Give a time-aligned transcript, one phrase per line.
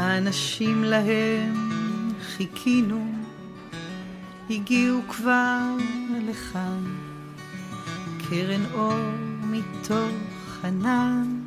[0.00, 1.54] האנשים להם
[2.22, 3.12] חיכינו,
[4.50, 5.76] הגיעו כבר
[6.28, 6.84] לכאן,
[8.18, 9.10] קרן אור
[9.42, 11.40] מתוך ענן,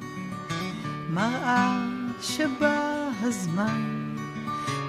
[1.09, 1.85] מראה
[2.21, 4.15] שבא הזמן,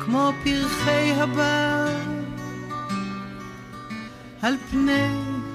[0.05, 1.96] כמו פרחי הבר,
[4.43, 5.09] על פני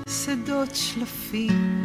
[0.10, 1.84] שדות שלפים,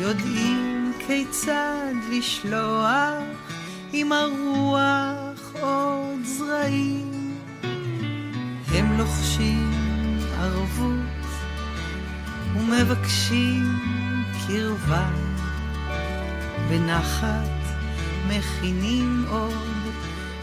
[0.00, 3.49] יודעים כיצד לשלוח
[3.92, 7.36] עם הרוח עוד זרעים.
[8.68, 9.70] הם לוחשים
[10.38, 11.26] ערבות
[12.56, 13.64] ומבקשים
[14.46, 15.10] קרבה,
[16.68, 17.60] בנחת
[18.28, 19.52] מכינים עוד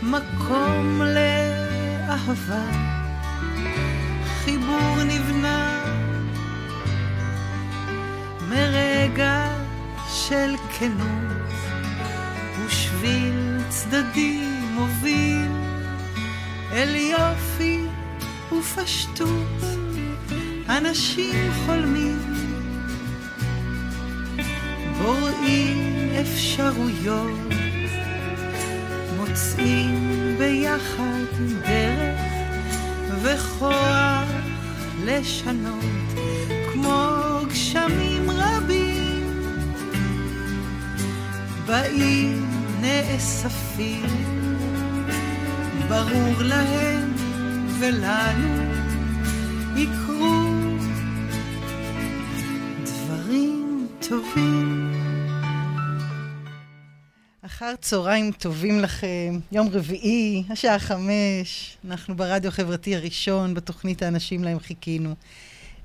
[0.01, 2.65] מקום לאהבה.
[4.43, 5.83] חיבור נבנה
[8.49, 9.47] מרגע
[10.07, 11.46] של כנות,
[13.07, 14.39] ושביל צדדי
[14.73, 15.51] מוביל
[16.71, 17.81] אל יופי
[18.51, 19.63] ופשטות.
[20.69, 22.19] אנשים חולמים,
[25.01, 27.53] בוראים אפשרויות,
[29.17, 31.25] מוצאים ביחד
[31.65, 32.21] דרך
[33.21, 34.29] וכוח
[35.05, 35.83] לשנות,
[36.73, 39.43] כמו גשמים רבים,
[41.65, 44.05] באים נאספים,
[45.89, 47.13] ברור להם
[47.79, 48.63] ולנו
[49.75, 50.51] יקרו
[52.83, 54.93] דברים טובים.
[57.41, 64.59] אחר צהריים טובים לכם, יום רביעי, השעה חמש, אנחנו ברדיו החברתי הראשון, בתוכנית האנשים להם
[64.59, 65.15] חיכינו.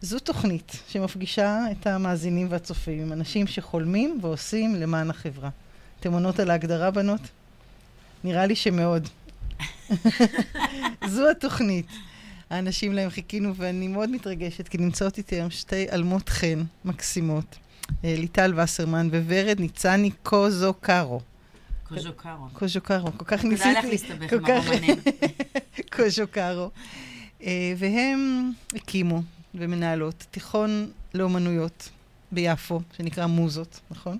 [0.00, 5.50] זו תוכנית שמפגישה את המאזינים והצופים אנשים שחולמים ועושים למען החברה.
[6.02, 7.20] אתם עונות על ההגדרה, בנות?
[8.24, 9.08] נראה לי שמאוד.
[11.14, 11.86] זו התוכנית.
[12.50, 17.56] האנשים להם חיכינו, ואני מאוד מתרגשת, כי נמצאות איתי היום שתי אלמות חן מקסימות.
[18.04, 21.20] אה, ליטל וסרמן וורד ניצני קוזוקרו.
[21.88, 22.48] קוז'וקרו.
[22.52, 23.70] קוז'וקרו, כל כך ניסיתי.
[23.70, 24.96] כדאי לך להסתבך עם הרומנים.
[25.96, 26.70] קוז'וקרו.
[27.42, 29.22] אה, והם הקימו
[29.54, 31.88] ומנהלות תיכון לאומנויות
[32.32, 34.18] ביפו, שנקרא מוזות, נכון?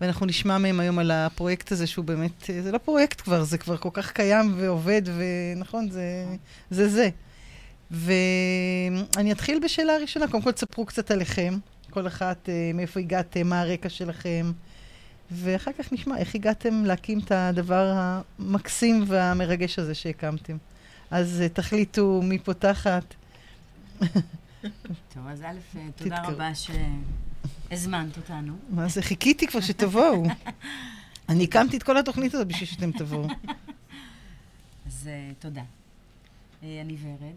[0.00, 3.58] ואנחנו נשמע מהם היום על הפרויקט הזה, שהוא באמת, אה, זה לא פרויקט כבר, זה
[3.58, 6.26] כבר כל כך קיים ועובד, ונכון, זה
[6.70, 6.88] זה.
[6.88, 7.08] זה.
[7.90, 10.28] ואני אתחיל בשאלה הראשונה.
[10.28, 11.58] קודם כל, תספרו קצת עליכם,
[11.90, 14.52] כל אחת, אה, מאיפה הגעתם, מה הרקע שלכם,
[15.30, 20.56] ואחר כך נשמע איך הגעתם להקים את הדבר המקסים והמרגש הזה שהקמתם.
[21.10, 23.14] אז אה, תחליטו מי פותחת.
[25.14, 26.50] טוב, אז א', תודה רבה
[27.68, 28.56] שהזמנת אותנו.
[28.70, 30.22] מה זה, חיכיתי כבר שתבואו.
[31.28, 33.28] אני הקמתי את כל התוכנית הזאת בשביל שאתם תבואו.
[34.86, 35.62] אז אה, תודה.
[36.62, 37.34] אה, אני ורד.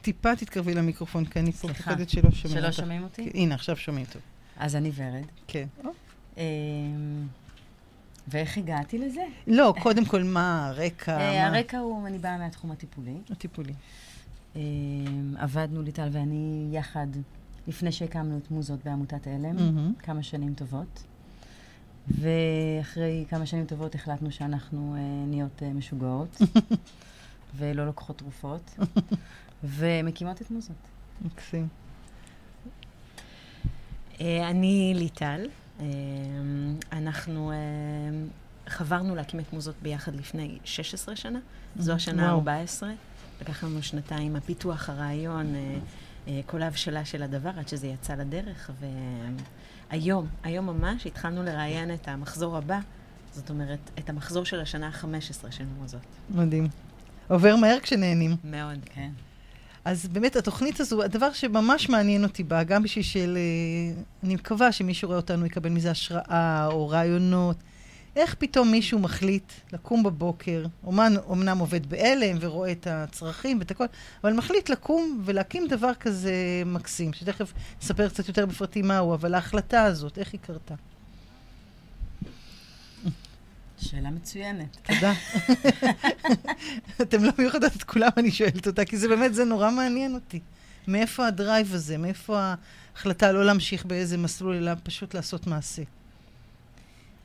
[0.00, 1.68] טיפה תתקרבי למיקרופון, כי אני פה.
[1.68, 2.76] מפחדת שלא שומעים שלא אותך.
[2.76, 3.30] שומעים אותי?
[3.34, 4.22] הנה, עכשיו שומעים טוב.
[4.56, 5.24] אז אני ורד.
[5.46, 5.66] כן.
[6.38, 6.44] אה,
[8.28, 9.22] ואיך הגעתי לזה?
[9.46, 11.46] לא, קודם כל, מה הרקע?
[11.46, 13.14] הרקע הוא, אני באה מהתחום הטיפולי.
[13.30, 13.72] הטיפולי.
[15.36, 17.06] עבדנו, ליטל ואני, יחד,
[17.68, 19.92] לפני שהקמנו את מוזות בעמותת עלם, מהמם.
[19.98, 21.04] כמה שנים טובות.
[22.08, 26.38] ואחרי כמה שנים טובות החלטנו שאנחנו אה, נהיות אה, משוגעות,
[27.56, 28.74] ולא לוקחות תרופות,
[29.64, 30.76] ומקימות את מוזות.
[31.24, 31.68] מקסים.
[34.20, 35.46] אה, אני ליטל.
[35.80, 35.86] אה,
[36.92, 37.56] אנחנו אה,
[38.66, 41.38] חברנו להקים את מוזות ביחד לפני 16 שנה.
[41.76, 42.50] זו השנה וואו.
[42.50, 42.82] ה-14.
[43.40, 45.78] לקח לנו שנתיים הפיתוח, הרעיון, אה,
[46.46, 48.70] כל ההבשלה של הדבר עד שזה יצא לדרך.
[49.90, 52.78] והיום, היום ממש התחלנו לראיין את המחזור הבא,
[53.32, 56.00] זאת אומרת, את המחזור של השנה ה-15 של מוזות.
[56.30, 56.68] מדהים.
[57.28, 58.36] עובר מהר כשנהנים.
[58.44, 58.78] מאוד.
[58.84, 59.10] כן.
[59.84, 63.38] אז באמת, התוכנית הזו, הדבר שממש מעניין אותי בה, גם בשביל של...
[63.38, 67.56] אה, אני מקווה שמישהו רואה אותנו יקבל מזה השראה או רעיונות.
[68.18, 73.84] איך פתאום מישהו מחליט לקום בבוקר, אומן אומנם עובד בהלם ורואה את הצרכים ואת הכל,
[74.24, 76.32] אבל מחליט לקום ולהקים דבר כזה
[76.66, 80.74] מקסים, שתכף נספר קצת יותר בפרטים מהו, אבל ההחלטה הזאת, איך היא קרתה?
[83.80, 84.76] שאלה מצוינת.
[84.82, 85.12] תודה.
[87.02, 90.40] אתם לא מיוחדות את כולם, אני שואלת אותה, כי זה באמת, זה נורא מעניין אותי.
[90.88, 91.98] מאיפה הדרייב הזה?
[91.98, 92.54] מאיפה
[92.94, 95.82] ההחלטה לא להמשיך באיזה מסלול, אלא פשוט לעשות מעשה?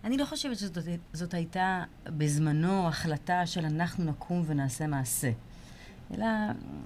[0.03, 0.77] אני לא חושבת שזאת
[1.13, 5.31] זאת הייתה בזמנו החלטה של אנחנו נקום ונעשה מעשה,
[6.13, 6.25] אלא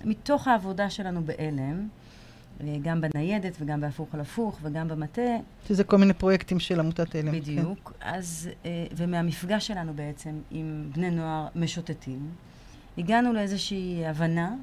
[0.05, 1.87] מתוך העבודה שלנו בעלם,
[2.81, 5.21] גם בניידת וגם בהפוך על הפוך וגם במטה.
[5.67, 7.31] שזה כל מיני פרויקטים של עמותת הלם.
[7.31, 7.93] בדיוק.
[7.99, 8.09] כן.
[8.09, 12.29] אז, אה, ומהמפגש שלנו בעצם עם בני נוער משוטטים,
[12.97, 14.55] הגענו לאיזושהי הבנה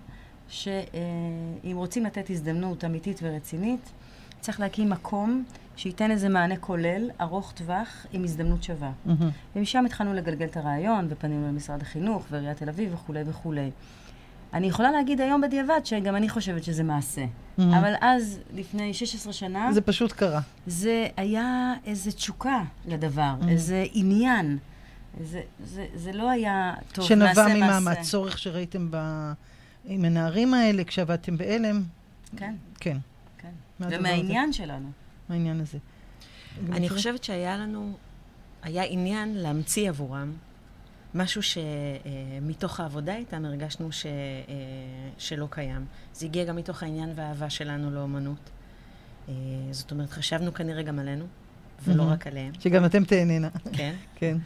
[0.49, 3.93] שאם רוצים לתת הזדמנות אמיתית ורצינית,
[4.45, 5.45] צריך להקים מקום
[5.77, 8.91] שייתן איזה מענה כולל, ארוך טווח, עם הזדמנות שווה.
[9.07, 9.11] Mm-hmm.
[9.57, 13.71] ומשם התחלנו לגלגל את הרעיון, ופנינו למשרד החינוך ועיריית תל אביב וכולי וכולי.
[14.53, 17.25] אני יכולה להגיד היום בדיעבד שגם אני חושבת שזה מעשה.
[17.25, 17.63] Mm-hmm.
[17.63, 19.73] אבל אז, לפני 16 שנה...
[19.73, 20.41] זה פשוט קרה.
[20.67, 23.49] זה היה איזו תשוקה לדבר, mm-hmm.
[23.49, 24.59] איזה עניין.
[25.21, 27.49] זה, זה, זה לא היה טוב, נעשה מעשה.
[27.49, 27.81] שנבע ממה?
[27.81, 28.97] מהצורך שראיתם ב...
[29.85, 31.83] עם הנערים האלה כשעבדתם בעלם?
[32.37, 32.55] כן.
[32.81, 32.97] כן.
[33.81, 34.91] ומהעניין שלנו.
[35.29, 35.79] מהעניין הזה.
[36.73, 37.97] אני חושבת שהיה לנו,
[38.63, 40.33] היה עניין להמציא עבורם
[41.15, 44.07] משהו שמתוך העבודה איתם הרגשנו ש,
[45.19, 45.87] שלא קיים.
[46.13, 48.51] זה הגיע גם מתוך העניין והאהבה שלנו לאומנות.
[49.71, 51.25] זאת אומרת, חשבנו כנראה גם עלינו,
[51.85, 52.53] ולא רק עליהם.
[52.61, 53.49] שגם אתם תהננה.
[53.73, 53.95] כן.
[54.19, 54.37] כן.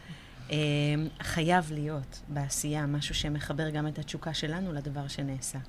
[1.21, 5.59] חייב להיות בעשייה משהו שמחבר גם את התשוקה שלנו לדבר שנעשה.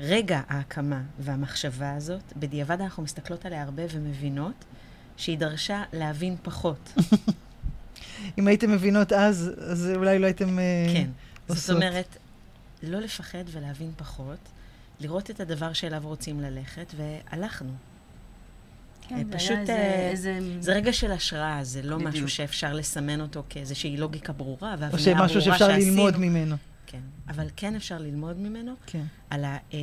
[0.00, 4.64] רגע ההקמה והמחשבה הזאת, בדיעבד אנחנו מסתכלות עליה הרבה ומבינות
[5.16, 6.92] שהיא דרשה להבין פחות.
[8.38, 11.10] אם הייתם מבינות אז, אז אולי לא הייתם אה, כן.
[11.48, 11.64] עושות.
[11.64, 12.16] זאת אומרת,
[12.82, 14.38] לא לפחד ולהבין פחות,
[15.00, 17.72] לראות את הדבר שאליו רוצים ללכת, והלכנו.
[19.08, 20.38] כן, זה פשוט, איזה, אה, איזה...
[20.60, 22.14] זה רגע של השראה, זה לא בדיוק.
[22.14, 25.22] משהו שאפשר לסמן אותו כאיזושהי לוגיקה ברורה, והבנה ברורה שעשינו.
[25.22, 26.56] או שמשהו שאפשר ללמוד ממנו.
[26.90, 29.04] כן, אבל כן אפשר ללמוד ממנו, כן.
[29.30, 29.78] על, ה, אה,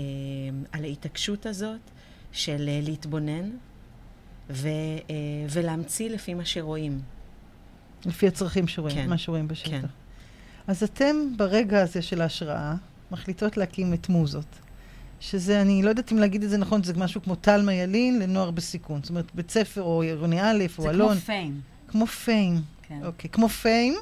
[0.71, 1.79] על ההתעקשות הזאת
[2.31, 3.49] של אה, להתבונן
[4.49, 4.67] ו,
[5.09, 5.15] אה,
[5.49, 7.01] ולהמציא לפי מה שרואים.
[8.05, 9.09] לפי הצרכים שרואים, כן.
[9.09, 9.69] מה שרואים בשטח.
[9.69, 9.85] כן.
[10.67, 12.75] אז אתם ברגע הזה של ההשראה
[13.11, 14.59] מחליטות להקים את מוזות.
[15.19, 18.51] שזה, אני לא יודעת אם להגיד את זה נכון, זה משהו כמו תלמה ילין לנוער
[18.51, 19.01] בסיכון.
[19.03, 21.15] זאת אומרת, בית ספר או עירוני א' או אלון.
[21.15, 21.61] זה כמו פיים.
[21.87, 22.61] כמו פיים.
[22.87, 22.99] כן.
[23.05, 23.95] אוקיי, כמו פיים.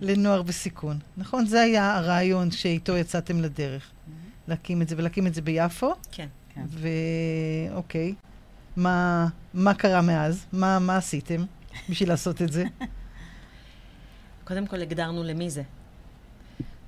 [0.00, 0.98] לנוער בסיכון.
[1.16, 1.46] נכון?
[1.46, 3.82] זה היה הרעיון שאיתו יצאתם לדרך.
[3.82, 4.10] Mm-hmm.
[4.48, 5.94] להקים את זה, ולהקים את זה ביפו.
[6.12, 6.28] כן.
[6.54, 6.62] כן.
[6.68, 8.14] ואוקיי.
[8.76, 10.46] מה, מה קרה מאז?
[10.52, 11.44] מה, מה עשיתם
[11.88, 12.64] בשביל לעשות את זה?
[14.46, 15.62] קודם כל הגדרנו למי זה.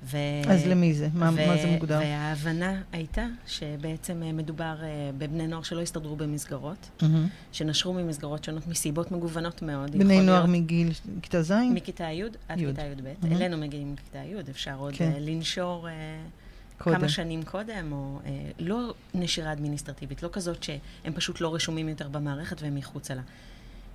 [0.03, 0.17] ו...
[0.47, 1.07] אז למי זה?
[1.13, 1.47] מה, ו...
[1.47, 1.99] מה זה מוגדר?
[1.99, 4.83] וההבנה הייתה שבעצם אה, מדובר uh,
[5.17, 7.05] בבני נוער שלא הסתדרו במסגרות, mm-hmm.
[7.51, 9.91] שנשרו ממסגרות שונות מסיבות מגוונות מאוד.
[9.91, 10.49] בני נוער להיות...
[10.49, 10.91] מגיל
[11.21, 11.53] כיתה ז'?
[11.73, 13.05] מכיתה י' עד כיתה י"ב.
[13.05, 13.35] Mm-hmm.
[13.35, 15.11] אלינו מגיעים מכיתה י', אפשר עוד כן.
[15.15, 18.19] uh, לנשור uh, כמה שנים קודם, או
[18.59, 23.21] לא נשירה אדמיניסטרטיבית, לא כזאת שהם פשוט לא רשומים יותר במערכת והם מחוצה לה,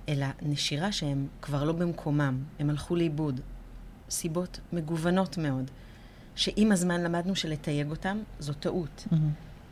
[0.09, 3.41] אלא נשירה שהם כבר לא במקומם, הם הלכו לאיבוד.
[4.09, 5.71] סיבות מגוונות מאוד.
[6.35, 9.07] שעם הזמן למדנו שלתייג אותם זו טעות.
[9.11, 9.15] Mm-hmm.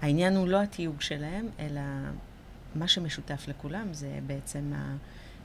[0.01, 1.81] העניין הוא לא התיוג שלהם, אלא
[2.75, 4.95] מה שמשותף לכולם זה בעצם ה,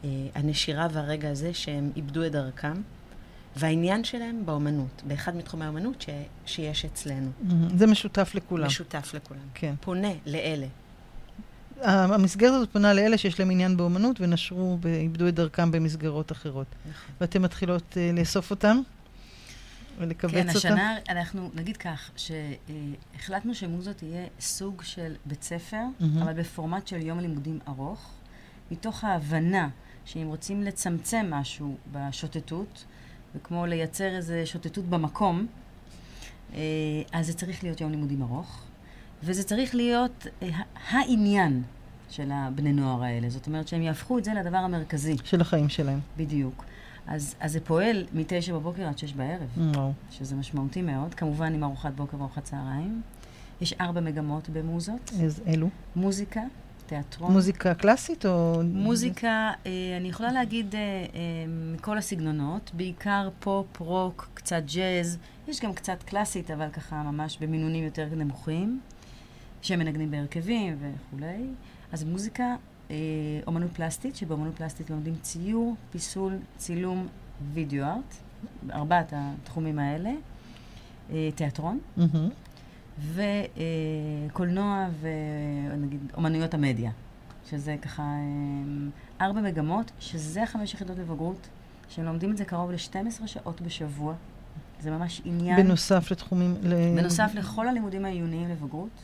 [0.04, 2.82] אה, הנשירה והרגע הזה שהם איבדו את דרכם,
[3.56, 6.08] והעניין שלהם באומנות, באחד מתחומי האומנות ש,
[6.46, 7.30] שיש אצלנו.
[7.30, 7.76] Mm-hmm.
[7.76, 8.66] זה משותף לכולם.
[8.66, 9.40] משותף לכולם.
[9.54, 9.74] כן.
[9.80, 10.66] פונה לאלה.
[11.82, 16.66] המסגרת הזאת פונה לאלה שיש להם עניין באומנות ונשרו ואיבדו את דרכם במסגרות אחרות.
[16.90, 17.14] נכון.
[17.20, 18.80] ואתן מתחילות uh, לאסוף אותם?
[19.98, 20.50] ולקבץ כן, אותה?
[20.52, 26.22] כן, השנה אנחנו נגיד כך, שהחלטנו שמוזות תהיה סוג של בית ספר, mm-hmm.
[26.22, 28.10] אבל בפורמט של יום לימודים ארוך,
[28.70, 29.68] מתוך ההבנה
[30.04, 32.84] שאם רוצים לצמצם משהו בשוטטות,
[33.34, 35.46] וכמו לייצר איזו שוטטות במקום,
[36.54, 36.60] אה,
[37.12, 38.62] אז זה צריך להיות יום לימודים ארוך,
[39.22, 40.48] וזה צריך להיות אה,
[40.88, 41.62] העניין
[42.10, 43.30] של הבני נוער האלה.
[43.30, 45.16] זאת אומרת שהם יהפכו את זה לדבר המרכזי.
[45.24, 46.00] של החיים שלהם.
[46.16, 46.64] בדיוק.
[47.08, 49.78] אז, אז זה פועל מתשע בבוקר עד שש בערב, no.
[50.10, 53.02] שזה משמעותי מאוד, כמובן עם ארוחת בוקר וארוחת צהריים.
[53.60, 55.12] יש ארבע מגמות במוזות.
[55.20, 55.68] איזה אלו?
[55.96, 56.40] מוזיקה,
[56.86, 57.32] תיאטרון.
[57.32, 58.60] מוזיקה קלאסית או...
[58.64, 61.06] מוזיקה, אה, אני יכולה להגיד אה, אה,
[61.74, 67.84] מכל הסגנונות, בעיקר פופ, רוק, קצת ג'אז, יש גם קצת קלאסית, אבל ככה ממש במינונים
[67.84, 68.80] יותר נמוכים,
[69.62, 71.44] שמנגנים בהרכבים וכולי.
[71.92, 72.56] אז מוזיקה
[73.46, 77.06] אומנות פלסטית, שבאומנות פלסטית לומדים ציור, פיסול, צילום,
[77.54, 78.14] וידאו ארט,
[78.72, 80.10] ארבעת התחומים האלה,
[81.10, 81.78] אה, תיאטרון,
[84.28, 86.90] וקולנוע ונגיד אומנויות המדיה,
[87.50, 91.48] שזה ככה אה, ארבע מגמות, שזה חמש יחידות לבגרות,
[91.88, 94.14] שלומדים את זה קרוב ל-12 שעות בשבוע.
[94.80, 95.62] זה ממש עניין...
[95.62, 96.54] בנוסף לתחומים...
[96.96, 99.02] בנוסף לכל הלימודים העיוניים לבגרות.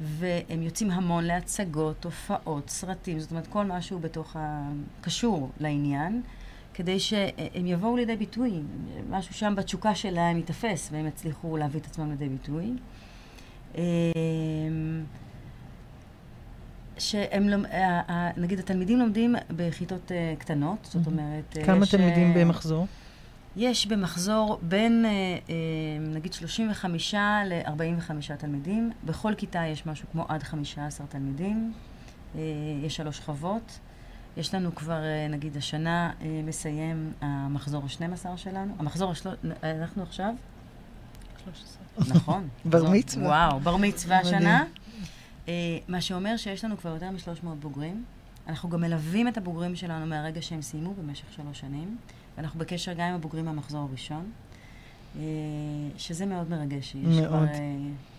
[0.00, 4.68] והם יוצאים המון להצגות, הופעות, סרטים, זאת אומרת, כל משהו בתוך ה...
[5.00, 6.22] קשור לעניין,
[6.74, 8.52] כדי שהם יבואו לידי ביטוי,
[9.10, 12.72] משהו שם בתשוקה שלהם ייתפס, והם יצליחו להביא את עצמם לידי ביטוי.
[13.74, 13.80] אמ,
[16.98, 17.66] שהם, לומ-
[18.36, 21.56] נגיד התלמידים לומדים בכיתות אה, קטנות, זאת אומרת...
[21.56, 22.86] אה, כמה יש, תלמידים אה, במחזור?
[23.56, 25.54] יש במחזור בין, אה, אה,
[26.00, 28.92] נגיד, 35 ל-45 תלמידים.
[29.04, 31.72] בכל כיתה יש משהו כמו עד 15 תלמידים.
[32.34, 32.40] אה,
[32.82, 33.78] יש שלוש שכבות.
[34.36, 36.12] יש לנו כבר, נגיד, השנה
[36.44, 38.74] מסיים המחזור ה-12 שלנו.
[38.78, 39.30] המחזור השלו...
[39.62, 40.34] אנחנו עכשיו?
[41.44, 42.16] 13.
[42.16, 42.48] נכון.
[42.64, 43.26] בר מצווה.
[43.26, 44.18] וואו, בר מצווה.
[44.18, 44.64] השנה.
[45.88, 48.04] מה שאומר שיש לנו כבר יותר מ-300 בוגרים.
[48.48, 51.96] אנחנו גם מלווים את הבוגרים שלנו מהרגע שהם סיימו במשך שלוש שנים,
[52.36, 54.30] ואנחנו בקשר גם עם הבוגרים מהמחזור הראשון,
[55.18, 55.22] אה,
[55.96, 56.94] שזה מאוד מרגש.
[56.94, 57.28] יש מאוד.
[57.28, 57.76] כבר אה,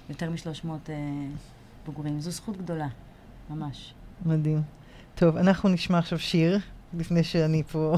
[0.10, 0.96] יותר מ-300 אה,
[1.86, 2.20] בוגרים.
[2.20, 2.88] זו זכות גדולה,
[3.50, 3.94] ממש.
[4.26, 4.62] מדהים.
[5.16, 6.60] טוב, אנחנו נשמע עכשיו שיר,
[6.94, 7.96] לפני שאני פה.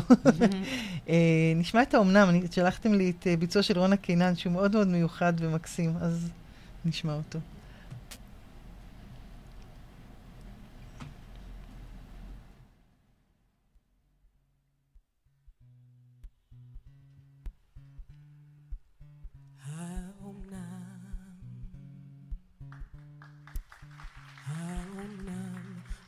[1.10, 4.88] אה, נשמע את האומנם, אני, שלחתם לי את ביצוע של רונה קינן, שהוא מאוד מאוד
[4.88, 6.32] מיוחד ומקסים, אז
[6.86, 7.40] נשמע אותו.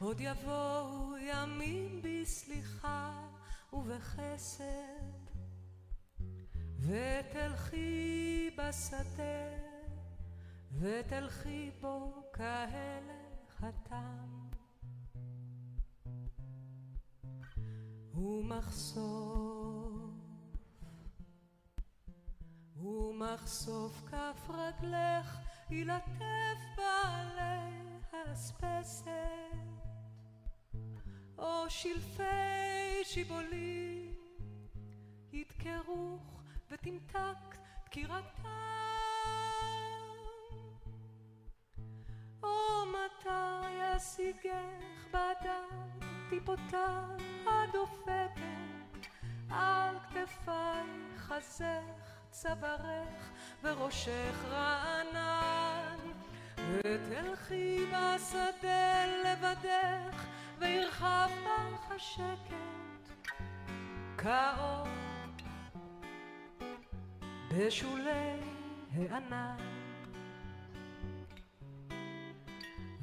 [0.02, 3.28] עוד יבואו ימים בסליחה
[3.74, 4.64] ובחסד
[6.80, 9.58] ותלכי בשדה
[10.80, 14.50] ותלכי בו כהלך התם
[18.16, 19.62] ומחשוף
[22.76, 25.40] ומחשוף כף רגלך
[25.70, 27.82] ילטף בעלי
[28.12, 29.62] האספסת
[31.42, 34.16] או שלפי שיבולים
[35.34, 38.48] ידקרוך ותמתק דקירתם.
[42.44, 42.50] או
[42.86, 45.90] מתי ישיגך בדם
[46.30, 47.10] טיפותיו
[47.48, 49.08] הדופקת
[49.50, 50.52] על כתפי
[51.18, 51.82] חזך
[52.32, 53.32] צווארך
[53.64, 55.98] וראשך רענן.
[56.58, 60.26] ותלכי בשדה לבדך
[60.62, 62.54] וירחב בך השקט
[64.18, 64.88] כאור
[67.52, 68.40] בשולי
[68.94, 69.58] הענן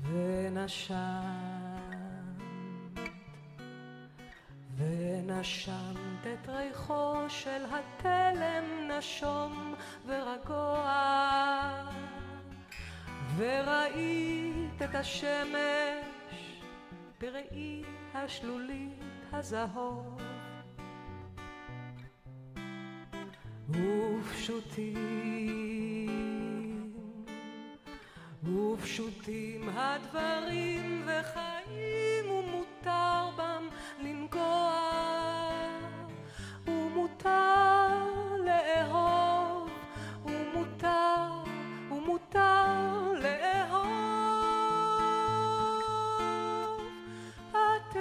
[0.03, 1.09] ונשמת
[4.77, 9.75] ונשמת את ריחו של התלם נשום
[10.07, 10.93] ורגוע
[13.37, 16.18] וראית את השמש
[17.21, 17.83] בראי
[18.15, 20.21] השלולית הזהוב.
[23.71, 25.19] ופשוטים
[28.45, 33.69] ופשוטים הדברים וחיים ומותר בם
[34.01, 34.88] לנגוע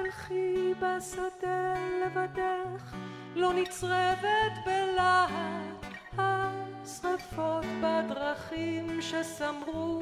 [0.08, 1.74] תלכי בשדה
[2.06, 2.96] לבדך
[3.36, 5.86] לא נצרבת בלהט
[6.18, 10.02] השרפות בדרכים שסמרו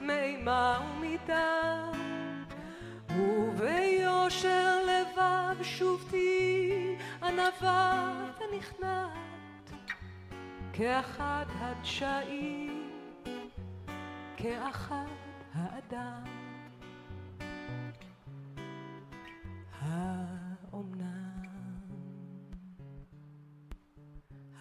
[0.00, 1.92] מאימה ומדם.
[3.16, 9.72] וביושר לבב שוב תהי ענווה ונכנעת
[10.72, 12.90] כאחד הדשאים
[14.36, 15.06] כאחד
[15.54, 16.43] האדם
[19.94, 21.42] האומנם?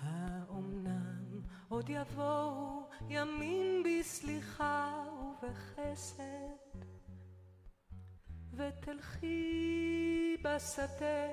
[0.02, 1.42] האומנם?
[1.70, 6.24] עוד יבואו ימים בסליחה ובחסד
[8.54, 11.28] ותלכי בשדה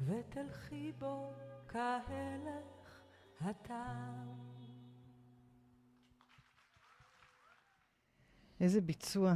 [0.00, 1.32] ותלכי בו
[1.68, 3.00] כהלך
[3.40, 4.26] התם
[8.60, 9.34] איזה ביצוע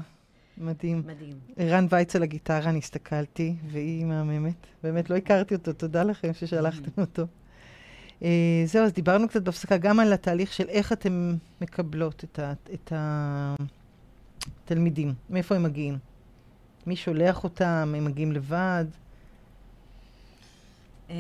[0.58, 1.02] מדהים.
[1.06, 1.38] מדהים.
[1.56, 4.66] ערן וייץ על הגיטרה, אני הסתכלתי, והיא מהממת.
[4.82, 7.26] באמת, לא הכרתי אותו, תודה לכם ששלחתם אותו.
[8.23, 12.52] אה, זהו, אז דיברנו קצת בהפסקה גם על התהליך של איך אתם מקבלות את, ה,
[12.75, 12.92] את
[14.64, 15.99] התלמידים, מאיפה הם מגיעים.
[16.87, 18.84] מי שולח אותם, הם מגיעים לבד.
[21.11, 21.14] אמ,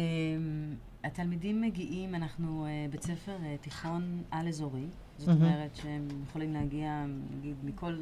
[1.04, 4.84] התלמידים מגיעים, אנחנו אה, בית ספר אה, תיכון על-אזורי,
[5.18, 5.42] זאת מהמם.
[5.42, 7.04] אומרת שהם יכולים להגיע,
[7.38, 7.96] נגיד, מכל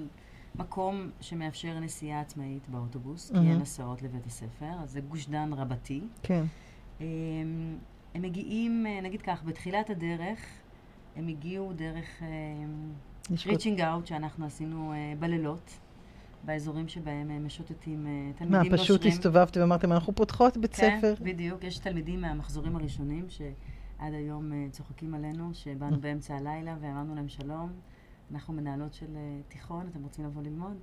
[0.55, 3.51] מקום שמאפשר נסיעה עצמאית באוטובוס, כי מהמם.
[3.51, 6.01] אין הסעות לבית הספר, אז זה גוש דן רבתי.
[6.23, 6.45] כן.
[7.01, 7.07] אמ,
[8.15, 10.39] הם מגיעים, אה, נגיד כך, בתחילת הדרך,
[11.17, 12.23] הם הגיעו דרך
[13.29, 15.79] כל- ריצ'ינג אאוט שאנחנו עשינו אה, בלילות.
[16.45, 18.73] באזורים שבהם אה, משוטטים מה, תלמידים נושרים.
[18.79, 21.17] פשוט הסתובבתם ואמרתם, אנחנו פותחות בית ספר?
[21.17, 21.65] כן, בדיוק.
[21.65, 27.73] יש תלמידים מהמחזורים הראשונים שעד היום צוחקים עלינו, שבאנו באמצע הלילה ואמרנו להם שלום.
[28.33, 30.77] אנחנו מנהלות של אה, תיכון, אתם רוצים לבוא ללמוד?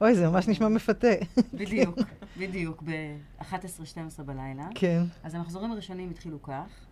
[0.00, 1.08] אוי, זה ממש נשמע מפתה.
[1.54, 1.98] בדיוק,
[2.38, 4.68] בדיוק, ב-11-12 בלילה.
[4.74, 5.02] כן.
[5.22, 6.86] אז המחזורים הראשונים התחילו כך,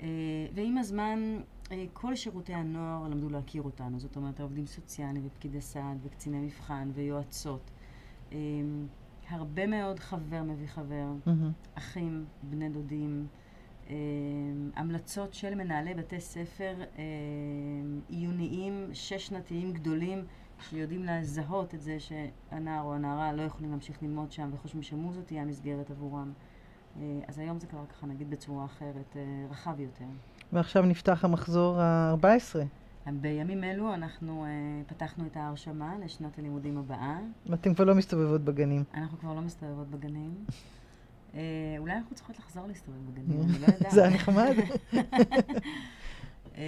[0.00, 0.06] אה,
[0.54, 1.38] ועם הזמן
[1.72, 6.90] אה, כל שירותי הנוער למדו להכיר אותנו, זאת אומרת העובדים סוציאליים ופקידי סעד וקציני מבחן
[6.94, 7.70] ויועצות.
[9.28, 11.06] הרבה מאוד חבר מביא חבר.
[11.74, 13.26] אחים, בני דודים,
[14.74, 17.04] המלצות של מנהלי בתי ספר אה,
[18.08, 20.24] עיוניים, שש-שנתיים גדולים,
[20.60, 25.42] שיודעים לזהות את זה שהנער או הנערה לא יכולים להמשיך ללמוד שם וחושבים שמוזו תהיה
[25.42, 26.32] המסגרת עבורם.
[26.96, 30.04] אה, אז היום זה כבר ככה נגיד בצורה אחרת, אה, רחב יותר.
[30.52, 32.58] ועכשיו נפתח המחזור ה-14.
[33.06, 34.48] בימים אלו אנחנו אה,
[34.86, 37.18] פתחנו את ההרשמה לשנת הלימודים הבאה.
[37.46, 38.84] ואתם כבר לא מסתובבות בגנים.
[38.94, 40.44] אנחנו כבר לא מסתובבות בגנים.
[41.34, 41.40] אה,
[41.78, 43.90] אולי אנחנו צריכות לחזור להסתובב בגנים, אני לא יודעת.
[43.92, 44.54] זה היה נחמד.
[46.56, 46.62] אה,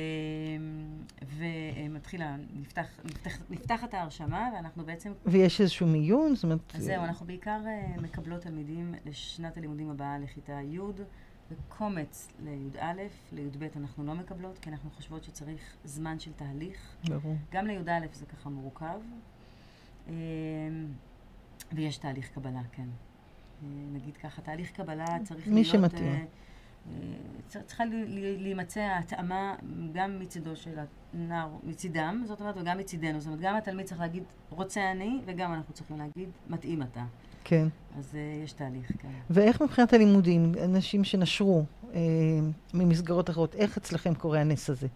[1.37, 6.35] ומתחילה, נפתח, נפתח, נפתחת ההרשמה, ואנחנו בעצם, ויש איזשהו מיון?
[6.35, 6.75] זאת אומרת...
[6.75, 10.79] אז זהו, אנחנו בעיקר אה, מקבלות תלמידים לשנת הלימודים הבאה לכיתה י'
[11.51, 12.93] וקומץ לי"א,
[13.33, 16.97] לי"ב אנחנו לא מקבלות, כי אנחנו חושבות שצריך זמן של תהליך.
[17.09, 17.37] ברור.
[17.53, 19.01] גם לי"א זה ככה מורכב,
[20.09, 20.13] אה,
[21.73, 22.89] ויש תהליך קבלה, כן.
[23.93, 25.67] נגיד ככה, תהליך קבלה צריך מי להיות...
[25.67, 26.15] שמתאים.
[26.15, 26.25] אה,
[27.57, 27.85] אה, צריכה
[28.39, 29.55] להימצא ההתאמה
[29.93, 30.79] גם מצידו של
[31.15, 33.21] הנער, מצידם, זאת אומרת, וגם מצידנו.
[33.21, 37.05] זאת אומרת, גם התלמיד צריך להגיד, רוצה אני, וגם אנחנו צריכים להגיד, מתאים אתה.
[37.45, 37.69] כן.
[37.99, 39.09] אז אה, יש תהליך, כן.
[39.31, 42.01] ואיך מבחינת הלימודים, אנשים שנשרו אה,
[42.75, 44.89] ממסגרות אחרות, איך אצלכם קורה הנס הזה?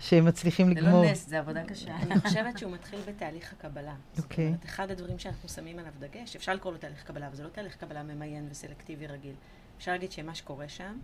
[0.00, 1.04] שהם מצליחים זה לגמור.
[1.04, 1.96] לא נס, זה עבודה קשה.
[1.96, 3.94] אני חושבת שהוא מתחיל בתהליך הקבלה.
[4.14, 4.46] זאת אוקיי.
[4.46, 7.48] אומרת, אחד הדברים שאנחנו שמים עליו דגש, אפשר לקרוא לו תהליך קבלה, אבל זה לא
[7.48, 9.34] תהליך קבלה ממיין וסלקטיבי רגיל.
[9.78, 10.98] אפשר להגיד שמה שקורה שם,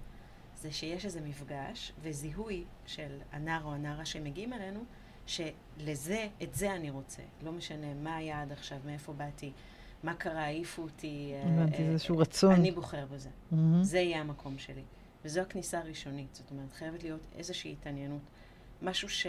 [0.56, 4.84] זה שיש איזה מפגש וזיהוי של הנער או הנערה שמגיעים אלינו,
[5.26, 7.22] שלזה, את זה אני רוצה.
[7.42, 9.52] לא משנה מה היה עד עכשיו, מאיפה באתי,
[10.02, 11.32] מה קרה, העיפו אותי.
[11.34, 12.54] אה, הבנתי, זה איזשהו אה, רצון.
[12.54, 13.28] אני בוחר בזה.
[13.82, 14.82] זה יהיה המקום שלי.
[15.24, 16.34] וזו הכניסה הראשונית.
[16.34, 18.22] זאת אומרת, חייבת להיות איזושהי התעניינות.
[18.82, 19.26] משהו ש...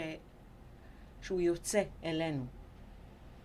[1.20, 2.46] שהוא יוצא אלינו.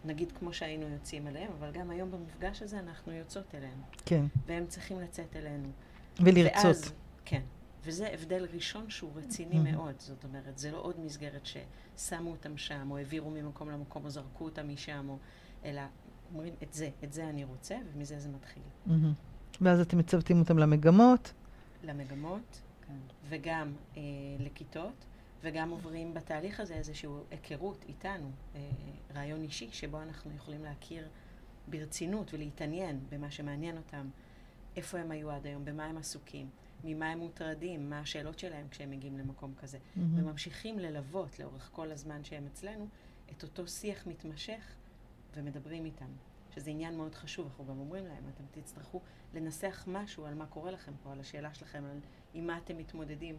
[0.06, 3.82] נגיד כמו שהיינו יוצאים אליהם, אבל גם היום במפגש הזה אנחנו יוצאות אליהם.
[4.06, 4.26] כן.
[4.46, 5.70] והם צריכים לצאת אלינו.
[6.20, 6.66] ולרצות.
[6.66, 6.94] ואז,
[7.26, 7.42] כן.
[7.84, 9.72] וזה הבדל ראשון שהוא רציני מהמם.
[9.72, 9.94] מאוד.
[9.98, 14.46] זאת אומרת, זה לא עוד מסגרת ששמו אותם שם, או העבירו ממקום למקום, או זרקו
[14.46, 15.18] אותם משם, או...
[15.66, 15.82] אלא
[16.34, 18.64] אומרים, את זה, את זה אני רוצה, ומזה זה מתחיל.
[18.86, 19.14] מהמם.
[19.62, 21.34] ואז אתם מצוותים אותם למגמות.
[21.84, 22.94] למגמות, כן.
[23.30, 24.02] וגם אה,
[24.40, 25.06] לכיתות,
[25.42, 28.70] וגם עוברים בתהליך הזה איזושהי היכרות איתנו, אה,
[29.16, 31.08] רעיון אישי, שבו אנחנו יכולים להכיר
[31.68, 34.10] ברצינות ולהתעניין במה שמעניין אותם,
[34.76, 36.50] איפה הם היו עד היום, במה הם עסוקים,
[36.84, 39.78] ממה הם מוטרדים, מה השאלות שלהם כשהם מגיעים למקום כזה.
[39.96, 40.20] מהמם.
[40.20, 42.88] וממשיכים ללוות לאורך כל הזמן שהם אצלנו
[43.32, 44.76] את אותו שיח מתמשך
[45.36, 46.10] ומדברים איתם.
[46.56, 49.02] שזה עניין מאוד חשוב, אנחנו גם אומרים להם, אתם תצטרכו
[49.34, 52.00] לנסח משהו על מה קורה לכם פה, על השאלה שלכם, על
[52.34, 53.38] עם מה אתם מתמודדים.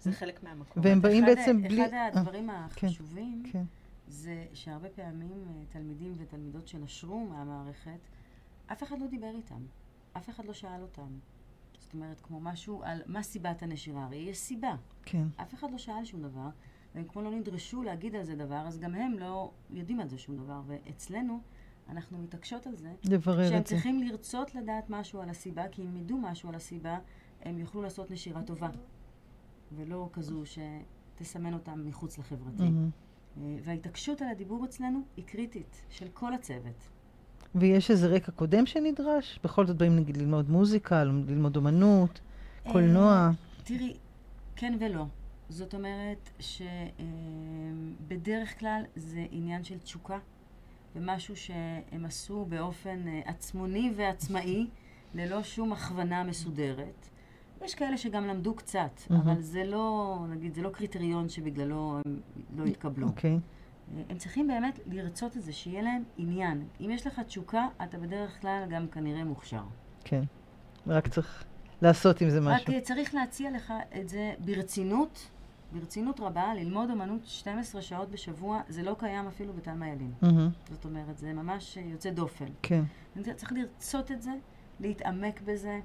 [0.00, 0.82] זה חלק מהמקום.
[0.86, 1.86] והם באים אחד- בעצם בלי...
[1.86, 3.64] אחד הדברים החשובים כן.
[4.08, 7.98] זה שהרבה פעמים אה, תלמידים ותלמידות שנשרו מהמערכת,
[8.72, 9.62] אף אחד לא דיבר איתם.
[10.16, 11.08] אף אחד לא שאל אותם.
[11.78, 14.04] זאת אומרת, כמו משהו על מה סיבת הנשירה.
[14.04, 14.74] הרי יש סיבה.
[15.02, 15.26] כן.
[15.36, 16.48] אף אחד לא שאל שום דבר,
[16.94, 20.18] והם כמו לא נדרשו להגיד על זה דבר, אז גם הם לא יודעים על זה
[20.18, 20.60] שום דבר.
[20.66, 21.40] ואצלנו,
[21.88, 23.74] אנחנו מתעקשות על זה, לברר שהם את זה.
[23.74, 26.98] צריכים לרצות לדעת משהו על הסיבה, כי אם ידעו משהו על הסיבה,
[27.42, 28.68] הם יוכלו לעשות נשירה טובה.
[29.76, 32.62] ולא כזו שתסמן אותם מחוץ לחברתי.
[32.62, 36.88] אה, וההתעקשות על הדיבור אצלנו היא קריטית, של כל הצוות.
[37.54, 39.40] ויש איזה רקע קודם שנדרש?
[39.44, 42.20] בכל זאת באים נגיד ללמוד מוזיקה, ללמוד אומנות,
[42.72, 43.12] קולנוע.
[43.12, 43.30] אה,
[43.64, 43.96] תראי,
[44.56, 45.04] כן ולא.
[45.48, 46.30] זאת אומרת
[48.08, 50.18] שבדרך כלל זה עניין של תשוקה,
[50.96, 54.66] ומשהו שהם עשו באופן אה, עצמוני ועצמאי,
[55.14, 57.09] ללא שום הכוונה מסודרת.
[57.64, 59.28] יש כאלה שגם למדו קצת, מהמם.
[59.28, 62.20] אבל זה לא, נגיד, זה לא קריטריון שבגללו הם
[62.56, 63.06] לא התקבלו.
[63.06, 63.38] אוקיי.
[64.08, 66.64] הם צריכים באמת לרצות את זה, שיהיה להם עניין.
[66.80, 69.62] אם יש לך תשוקה, אתה בדרך כלל גם כנראה מוכשר.
[70.04, 70.22] כן.
[70.86, 71.44] רק צריך
[71.82, 72.74] לעשות עם זה רק משהו.
[72.74, 75.30] אה, צריך להציע לך את זה ברצינות,
[75.72, 80.12] ברצינות רבה, ללמוד אמנות 12 שעות בשבוע, זה לא קיים אפילו בתלמה ילין.
[80.22, 80.50] מהמם.
[80.70, 82.48] זאת אומרת, זה ממש יוצא דופן.
[82.62, 82.82] כן.
[83.36, 84.32] צריך לרצות את זה,
[84.80, 85.80] להתעמק בזה,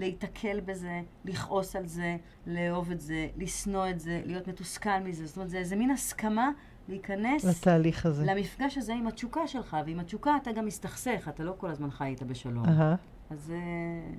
[0.00, 5.26] להיתקל בזה, לכעוס על זה, לאהוב את זה, לשנוא את זה, להיות מתוסכל מזה.
[5.26, 6.50] זאת אומרת, זה איזה מין הסכמה
[6.88, 8.24] להיכנס לתהליך הזה.
[8.24, 12.04] למפגש הזה עם התשוקה שלך, ועם התשוקה אתה גם מסתכסך, אתה לא כל הזמן חי
[12.04, 12.64] איתה בשלום.
[12.64, 12.94] אהה.
[13.30, 14.16] אז אה,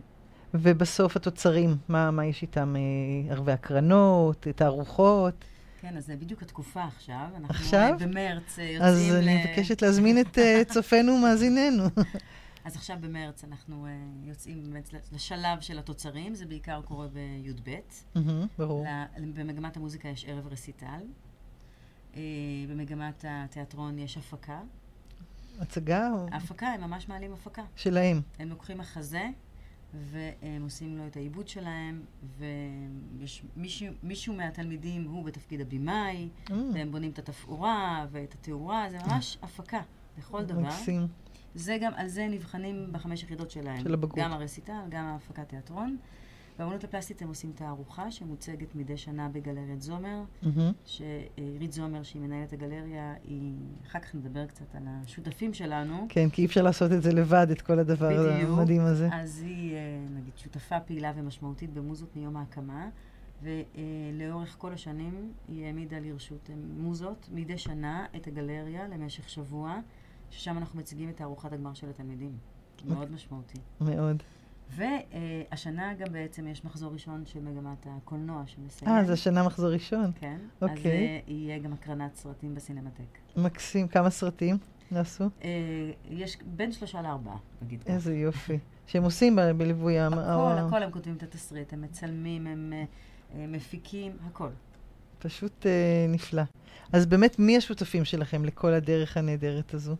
[0.53, 2.75] ובסוף התוצרים, מה, מה יש איתם?
[2.75, 5.45] אה, ערבי הקרנות, תערוכות?
[5.81, 7.25] כן, אז זה בדיוק התקופה עכשיו.
[7.35, 7.95] אנחנו עכשיו?
[8.01, 9.15] אה, במרץ יוצאים אז ל...
[9.15, 11.83] אני מבקשת להזמין את צופינו ומאזיננו.
[12.65, 13.91] אז עכשיו במרץ אנחנו אה,
[14.23, 17.75] יוצאים באמת לשלב של התוצרים, זה בעיקר קורה בי"ב.
[18.57, 18.85] ברור.
[19.35, 21.01] במגמת המוזיקה יש ערב רסיטל.
[22.15, 22.21] אה,
[22.69, 24.61] במגמת התיאטרון יש הפקה.
[25.59, 27.63] הצגה או- ההפקה, הם ממש מעלים הפקה.
[27.75, 28.21] שלהם.
[28.39, 29.29] הם לוקחים מחזה,
[29.93, 32.01] והם עושים לו את העיבוד שלהם,
[32.37, 38.97] ויש מישהו, מישהו מהתלמידים הוא בתפקיד הבמאי, Mm, והם בונים את התפאורה ואת התאורה, זה
[39.07, 39.81] ממש הפקה
[40.17, 40.61] לכל דבר.
[40.61, 41.07] מקסים.
[41.55, 43.79] זה גם, על זה נבחנים בחמש יחידות שלהם.
[43.79, 44.17] של הבגרות.
[44.17, 45.97] גם הרסיטל, גם ההפקת תיאטרון.
[46.59, 50.23] באמנות הפלסטית הם עושים תערוכה שמוצגת מדי שנה בגלריית זומר.
[50.85, 53.53] שעירית זומר, שהיא מנהלת הגלריה, היא...
[53.87, 56.05] אחר כך נדבר קצת על השותפים שלנו.
[56.09, 58.49] כן, כי אי אפשר לעשות את זה לבד, את כל הדבר בדיוק.
[58.49, 59.09] המדהים הזה.
[59.11, 59.79] אז היא, אה,
[60.15, 62.89] נגיד, שותפה פעילה ומשמעותית במוזות מיום ההקמה,
[63.43, 69.79] ולאורך כל השנים היא העמידה לרשות אה, מוזות מדי שנה את הגלריה למשך שבוע,
[70.31, 72.37] ששם אנחנו מציגים את תערוכת הגמר של התלמידים.
[72.85, 73.57] מאוד משמעותי.
[73.81, 74.23] מאוד.
[74.75, 78.91] והשנה גם בעצם יש מחזור ראשון של מגמת הקולנוע שמסיים.
[78.91, 80.11] אה, זה השנה מחזור ראשון.
[80.19, 80.37] כן.
[80.61, 80.91] אז אוקיי.
[80.91, 83.17] אה, יהיה גם הקרנת סרטים בסינמטק.
[83.37, 83.87] מקסים.
[83.87, 84.57] כמה סרטים
[84.91, 85.23] נעשו?
[85.43, 85.49] אה,
[86.09, 87.93] יש בין שלושה לארבעה, נגיד ככה.
[87.93, 88.59] איזה יופי.
[88.87, 90.13] שהם עושים בליווי המ...
[90.13, 92.73] הכל, הכל הם כותבים את התסריט, הם מצלמים, הם
[93.35, 94.49] אה, מפיקים, הכל.
[95.19, 96.43] פשוט אה, נפלא.
[96.93, 99.95] אז באמת, מי השותפים שלכם לכל הדרך הנהדרת הזו?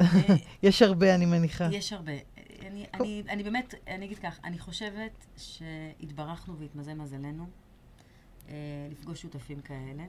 [0.62, 1.68] יש הרבה, אני מניחה.
[1.72, 2.12] יש הרבה.
[2.66, 7.46] אני, אני, אני באמת, אני אגיד כך, אני חושבת שהתברכנו והתמזל מזלנו
[8.48, 8.54] אה,
[8.90, 10.04] לפגוש שותפים כאלה,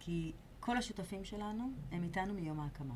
[0.00, 2.94] כי כל השותפים שלנו הם איתנו מיום ההקמה.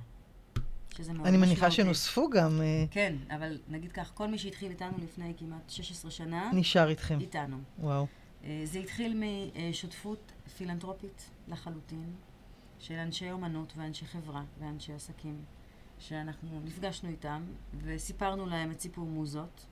[0.97, 1.77] שזה מאוד אני מניחה משמעותי.
[1.77, 6.51] שנוספו גם, אה, כן, אבל נגיד כך, כל מי שהתחיל איתנו לפני כמעט 16 שנה,
[6.55, 7.21] נשאר איתכם.
[7.21, 7.57] איתנו.
[7.79, 8.07] וואו.
[8.45, 9.23] אה, זה התחיל
[9.71, 12.13] משותפות פילנטרופית לחלוטין,
[12.79, 15.45] של אנשי אומנות ואנשי חברה ואנשי עסקים,
[15.99, 17.43] שאנחנו נפגשנו איתם
[17.77, 19.67] וסיפרנו להם את סיפור מוזות,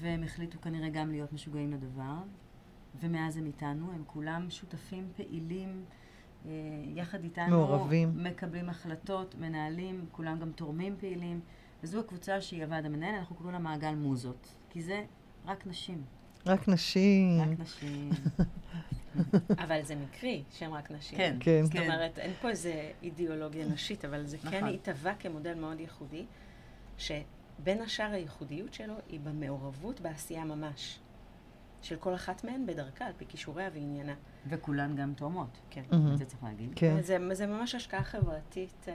[0.00, 2.16] והם החליטו כנראה גם להיות משוגעים לדבר,
[3.00, 5.84] ומאז הם איתנו, הם כולם שותפים פעילים.
[6.46, 6.50] אה,
[6.94, 8.24] יחד איתנו, מעורבים.
[8.24, 11.40] מקבלים החלטות, מנהלים, כולם גם תורמים פעילים,
[11.82, 15.04] וזו הקבוצה שהיא הוועד המנהל, אנחנו קוראים לה מעגל מוזות, כי זה
[15.46, 16.02] רק נשים,
[16.46, 17.40] רק נשים.
[17.40, 18.10] רק נשים.
[19.64, 21.18] אבל זה מקרי שהם רק נשים.
[21.18, 21.64] כן, כן.
[21.64, 24.74] זאת אומרת, אין פה איזה אידיאולוגיה נשית, אבל זה כן נכון.
[24.74, 26.24] התהווה כמודל מאוד ייחודי,
[26.98, 30.98] שבין השאר הייחודיות שלו היא במעורבות בעשייה ממש.
[31.82, 34.14] של כל אחת מהן בדרכה, על פי כישוריה ועניינה.
[34.48, 35.82] וכולן גם תורמות, כן.
[35.90, 36.12] מהמם.
[36.12, 36.72] את זה צריך להגיד.
[36.76, 37.02] כן.
[37.02, 38.94] זה, זה ממש השקעה חברתית אה,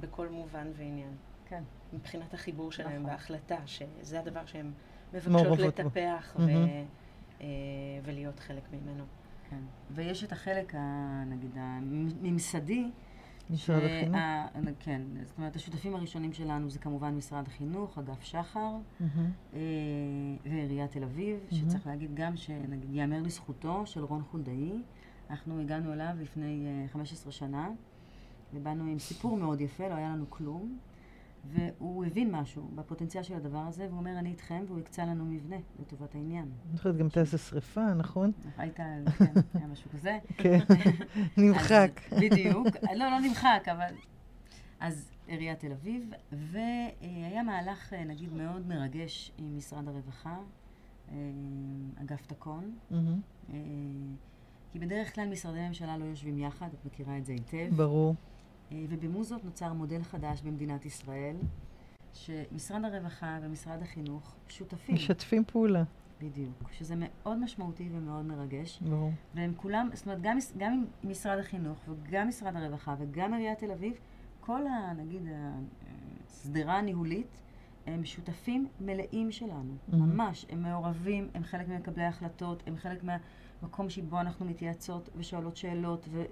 [0.00, 1.14] בכל מובן ועניין.
[1.48, 1.62] כן.
[1.92, 3.06] מבחינת החיבור שלהם נכון.
[3.06, 4.72] וההחלטה, שזה הדבר שהן
[5.12, 5.58] מבקשות.
[5.58, 6.68] לטפח ו, מהמם.
[7.40, 7.46] אה,
[8.04, 9.04] ולהיות חלק ממנו.
[9.50, 9.56] כן.
[9.90, 10.78] ויש את החלק, ה,
[11.26, 12.90] נגיד, הממסדי,
[13.50, 14.16] משרד שה- החינוך.
[14.80, 18.76] כן, זאת אומרת, השותפים הראשונים שלנו זה כמובן משרד החינוך, אגף שחר.
[19.54, 19.58] אה,
[20.44, 21.64] ועיריית תל אביב, מהמם.
[21.68, 24.72] שצריך להגיד גם שנגיד, ייאמר לזכותו של רון חולדאי,
[25.30, 27.68] אנחנו הגענו אליו לפני אה, 15 שנה,
[28.54, 30.78] ובאנו עם סיפור מאוד יפה, לא היה לנו כלום,
[31.44, 35.56] והוא הבין משהו בפוטנציאל של הדבר הזה, והוא אומר, אני איתכם, והוא הקצה לנו מבנה
[35.80, 36.44] לטובת העניין.
[36.68, 38.32] אני זוכרת גם הייתה איזו שריפה, נכון?
[38.56, 39.02] היית, כן,
[39.54, 40.18] היה משהו כזה.
[40.36, 40.58] כן.
[41.38, 42.00] נמחק.
[42.20, 42.66] בדיוק.
[42.96, 43.94] לא, לא נמחק, אבל...
[44.80, 50.36] אז עיריית תל אביב, והיה מהלך, אה, נגיד, מאוד מרגש עם משרד הרווחה,
[51.08, 51.16] אה,
[52.02, 52.78] אגף תקון.
[53.52, 53.56] אה,
[54.72, 57.76] כי בדרך כלל משרדי ממשלה לא יושבים יחד, את מכירה את זה היטב.
[57.76, 58.14] ברור.
[58.72, 61.36] אה, ובמוזות נוצר מודל חדש במדינת ישראל,
[62.12, 64.94] שמשרד הרווחה ומשרד החינוך שותפים.
[64.94, 65.84] משתפים פעולה.
[66.20, 66.70] בדיוק.
[66.72, 68.78] שזה מאוד משמעותי ומאוד מרגש.
[68.82, 69.12] ברור.
[69.34, 73.92] והם כולם, זאת אומרת, גם, גם משרד החינוך וגם משרד הרווחה וגם עיריית תל אביב,
[74.40, 74.92] כל ה...
[74.92, 75.22] נגיד,
[76.30, 77.40] השדרה הניהולית,
[77.86, 79.74] הם שותפים מלאים שלנו.
[79.90, 79.96] Mhm.
[79.96, 80.46] ממש.
[80.48, 86.28] הם מעורבים, הם חלק ממקבלי ההחלטות, הם חלק מהמקום שבו אנחנו מתייעצות ושואלות שאלות, וממש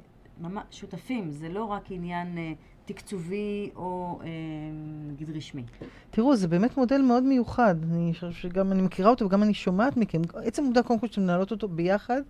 [0.70, 1.30] שותפים.
[1.30, 2.52] זה לא רק עניין אה,
[2.84, 4.28] תקצובי או אה,
[5.08, 5.62] נגיד רשמי.
[6.10, 7.74] תראו, זה באמת מודל מאוד מיוחד.
[7.92, 10.20] אני חושבת שגם אני מכירה אותו וגם אני שומעת מכם.
[10.34, 12.20] עצם העובדה, קודם כל, שאתם מנהלות אותו ביחד,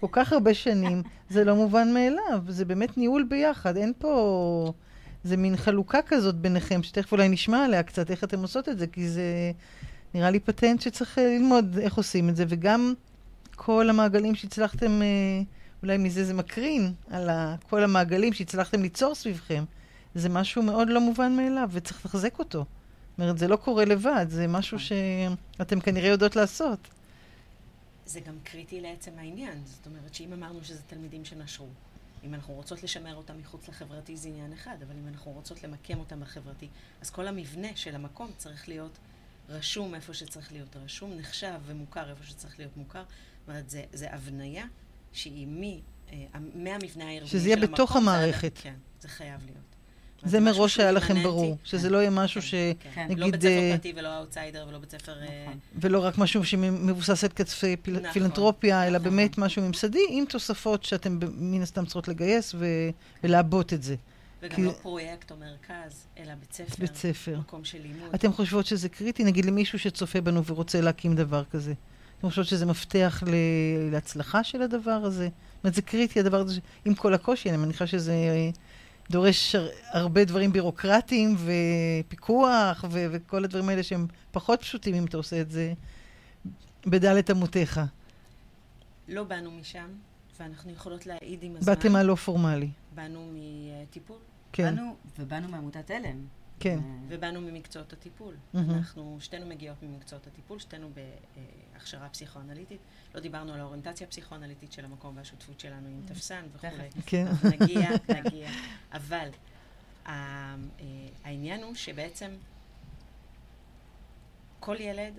[0.00, 2.42] כל כך הרבה שנים, זה לא מובן מאליו.
[2.48, 3.76] זה באמת ניהול ביחד.
[3.76, 4.72] אין פה...
[5.24, 8.86] זה מין חלוקה כזאת ביניכם, שתכף אולי נשמע עליה קצת, איך אתם עושות את זה,
[8.86, 9.52] כי זה
[10.14, 12.94] נראה לי פטנט שצריך אה, ללמוד איך עושים את זה, וגם
[13.56, 15.42] כל המעגלים שהצלחתם אה,
[15.82, 19.64] אולי מזה זה מקרין על ה, כל המעגלים שהצלחתם ליצור סביבכם.
[20.14, 22.58] זה משהו מאוד לא מובן מאליו, וצריך לחזק אותו.
[22.58, 26.78] זאת אומרת, זה לא קורה לבד, זה משהו שאתם כנראה יודעות לעשות.
[28.06, 29.62] זה גם קריטי לעצם העניין.
[29.64, 31.66] זאת אומרת שאם אמרנו שזה תלמידים שנשרו,
[32.24, 35.98] אם אנחנו רוצות לשמר אותם מחוץ לחברתי זה עניין אחד, אבל אם אנחנו רוצות למקם
[35.98, 36.68] אותם בחברתי,
[37.00, 38.98] אז כל המבנה של המקום צריך להיות
[39.48, 43.02] רשום איפה שצריך להיות רשום, נחשב ומוכר איפה שצריך להיות מוכר.
[43.02, 44.66] זאת אומרת, זה, זה הבניה
[45.12, 45.80] שהיא מי,
[46.12, 47.26] אה, מהמבנה הארגוני של המקום.
[47.26, 48.58] שזה יהיה בתוך המערכת.
[48.62, 49.70] כן, זה חייב להיות.
[50.24, 51.22] זה מראש היה לכם.
[51.22, 52.54] ברור, שזה כן, לא יהיה משהו כן, ש...
[52.94, 53.04] כן.
[53.04, 55.12] נגיד, לא בית ספר אה, פרטי ולא האוטסיידר ולא בית ספר...
[55.22, 55.58] אה, נכון.
[55.74, 59.10] ולא רק משהו שמבוסס על כתפי נכון, פילנטרופיה, אלא נכון.
[59.10, 62.54] באמת משהו ממסדי, עם תוספות שאתם מן הסתם צריכות לגייס
[63.22, 63.96] ולעבות את זה.
[64.42, 66.74] וגם לא פרויקט או מרכז, אלא בית ספר.
[66.78, 67.38] בית ספר.
[67.38, 68.14] מקום של לימוד.
[68.14, 69.24] אתם חושבות שזה קריטי?
[69.24, 71.74] נגיד למישהו שצופה בנו ורוצה להקים דבר כזה.
[72.20, 75.24] אתם חושבות שזה מפתח ל- להצלחה של הדבר הזה?
[75.24, 78.50] זאת אומרת, זה קריטי הדבר הזה, ש- עם כל הקושי, אני מניחה שזה אה,
[79.10, 81.36] דורש הר- הרבה דברים בירוקרטיים
[82.06, 85.72] ופיקוח ו- וכל הדברים האלה שהם פחות פשוטים אם אתה עושה את זה
[86.86, 87.80] בדלת אמותיך.
[89.08, 89.88] לא באנו משם,
[90.40, 91.74] ואנחנו יכולות להעיד עם הזמן.
[91.74, 92.68] באתם מהלא פורמלי.
[92.94, 94.16] באנו מטיפול,
[94.52, 96.16] כן, באנו, ובאנו מעמותת עלם.
[96.60, 96.78] כן.
[96.78, 98.34] אה, ובאנו ממקצועות הטיפול.
[98.54, 98.70] מהמם.
[98.70, 100.90] אנחנו שתינו מגיעות ממקצועות הטיפול, שתינו
[101.74, 102.80] בהכשרה פסיכואנליטית.
[103.14, 106.88] לא דיברנו על האוריינטציה הפסיכואנליטית של המקום והשותפות שלנו עם תפסן וכולי.
[107.06, 107.26] כן.
[107.60, 107.88] נגיע,
[108.24, 108.50] נגיע.
[108.92, 109.28] אבל
[110.06, 110.56] ה- אה,
[111.24, 112.30] העניין הוא שבעצם
[114.60, 115.14] כל ילד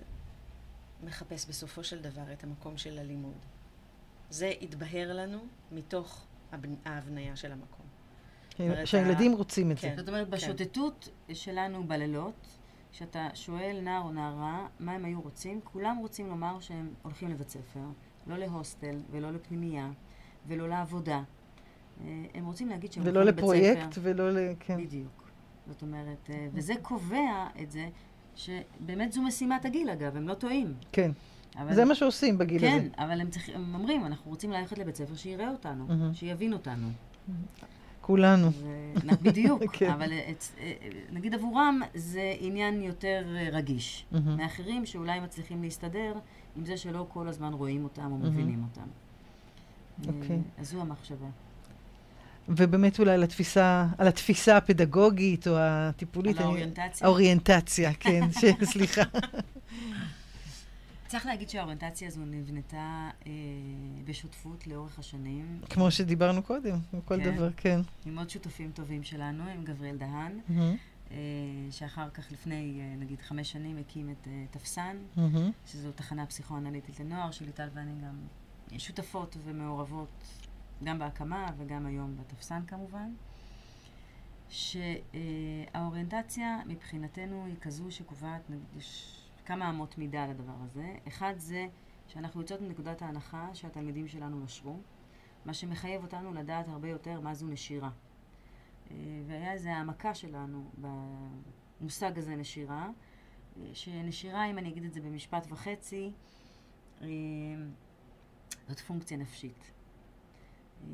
[1.04, 3.34] מחפש בסופו של דבר את המקום של הלימוד.
[4.30, 5.38] זה התבהר לנו
[5.72, 7.86] מתוך הבנ- ההבניה של המקום.
[8.60, 9.82] אומרת, שהילדים רוצים את זה.
[9.82, 9.94] כן.
[9.96, 10.30] זאת אומרת, כן.
[10.30, 12.46] בשוטטות שלנו בלילות,
[12.92, 17.48] כשאתה שואל נער או נערה מה הם היו רוצים, כולם רוצים לומר שהם הולכים לבית
[17.48, 17.80] ספר,
[18.26, 19.90] לא להוסטל ולא לפנימייה
[20.46, 21.22] ולא לעבודה.
[22.04, 23.68] אה, הם רוצים להגיד שהם ולא הולכים לבית ספר.
[23.70, 24.38] לפרויקט ולא ל...
[24.60, 24.76] כן.
[24.84, 25.30] בדיוק.
[25.66, 27.88] זאת אומרת, אה, וזה קובע את זה,
[28.36, 30.74] שבאמת זו משימת הגיל אגב, הם לא טועים.
[30.92, 31.10] כן.
[31.56, 33.04] אבל- זה מה שעושים בגיל כן, הזה.
[33.04, 36.14] אבל הם, צריכים, הם אומרים, אנחנו רוצים ללכת לבית ספר שיראה אותנו, מהמם.
[36.14, 36.88] שיבין אותנו.
[38.02, 38.50] כולנו.
[39.22, 39.90] בדיוק, כן.
[39.90, 40.72] אבל את, אה,
[41.12, 44.06] נגיד עבורם זה עניין יותר אה, רגיש.
[44.12, 46.12] מאחרים שאולי מצליחים להסתדר
[46.56, 48.16] עם זה שלא כל הזמן רואים אותם או.
[48.18, 48.88] מבינים אותם.
[50.08, 50.36] אוקיי.
[50.36, 51.26] אה, אז זו המחשבה.
[52.48, 56.38] ובאמת אולי על התפיסה, על התפיסה הפדגוגית או הטיפולית.
[56.38, 57.06] על האוריינטציה.
[57.06, 58.20] האוריינטציה, כן,
[58.72, 59.02] סליחה.
[61.12, 63.32] צריך להגיד שהאוריינטציה הזו נבנתה אה,
[64.04, 67.34] בשותפות לאורך השנים, כמו שדיברנו קודם, בכל כן.
[67.34, 67.80] דבר, כן.
[68.06, 70.76] עם עוד שותפים טובים שלנו, עם גבריאל דהן, מהמם,
[71.10, 71.16] אה,
[71.70, 75.50] שאחר כך, לפני אה, נגיד חמש שנים, הקים את אה, תפסן, מהמם.
[75.66, 78.18] שזו תחנה פסיכואנליטית לנוער, שליטל ואני גם
[78.78, 80.24] שותפות ומעורבות
[80.84, 83.10] גם בהקמה וגם היום בתפסן כמובן.
[84.48, 90.94] שהאוריינטציה מבחינתנו היא כזו שקובעת, נגיד, יש כמה אמות מידה לדבר הזה.
[91.08, 91.66] אחד זה
[92.06, 94.76] שאנחנו יוצאות מנקודת ההנחה שהתלמידים שלנו נשרו,
[95.44, 97.90] מה שמחייב אותנו לדעת הרבה יותר מה זו נשירה.
[98.90, 100.70] אה, והיה איזו העמקה שלנו
[101.80, 102.90] במושג הזה נשירה,
[103.60, 106.12] אה, שנשירה, אם אני אגיד את זה במשפט וחצי,
[107.02, 107.06] אה,
[108.68, 109.72] זאת פונקציה נפשית.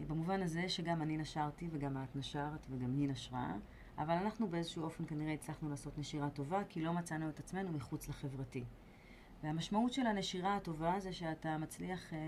[0.06, 3.56] במובן הזה שגם אני נשרתי וגם את נשרת וגם היא נשרה,
[3.98, 8.08] אבל אנחנו באיזשהו אופן כנראה הצלחנו לעשות נשירה טובה, כי לא מצאנו את עצמנו מחוץ
[8.08, 8.64] לחברתי.
[9.42, 12.18] והמשמעות של הנשירה הטובה זה שאתה מצליח אה,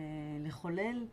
[0.40, 1.06] לחולל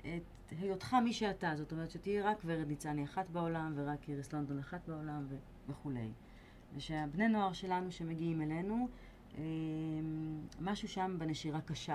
[0.00, 1.56] את היותך מי שאתה.
[1.56, 5.36] זאת אומרת שתהיי רק ורד ניצני אחת בעולם, ורק איריס לונדון אחת בעולם ו-
[5.68, 6.12] וכולי.
[6.76, 8.88] ושהבני נוער שלנו שמגיעים אלינו,
[9.38, 9.42] אה,
[10.60, 11.92] משהו שם בנשירה כשל.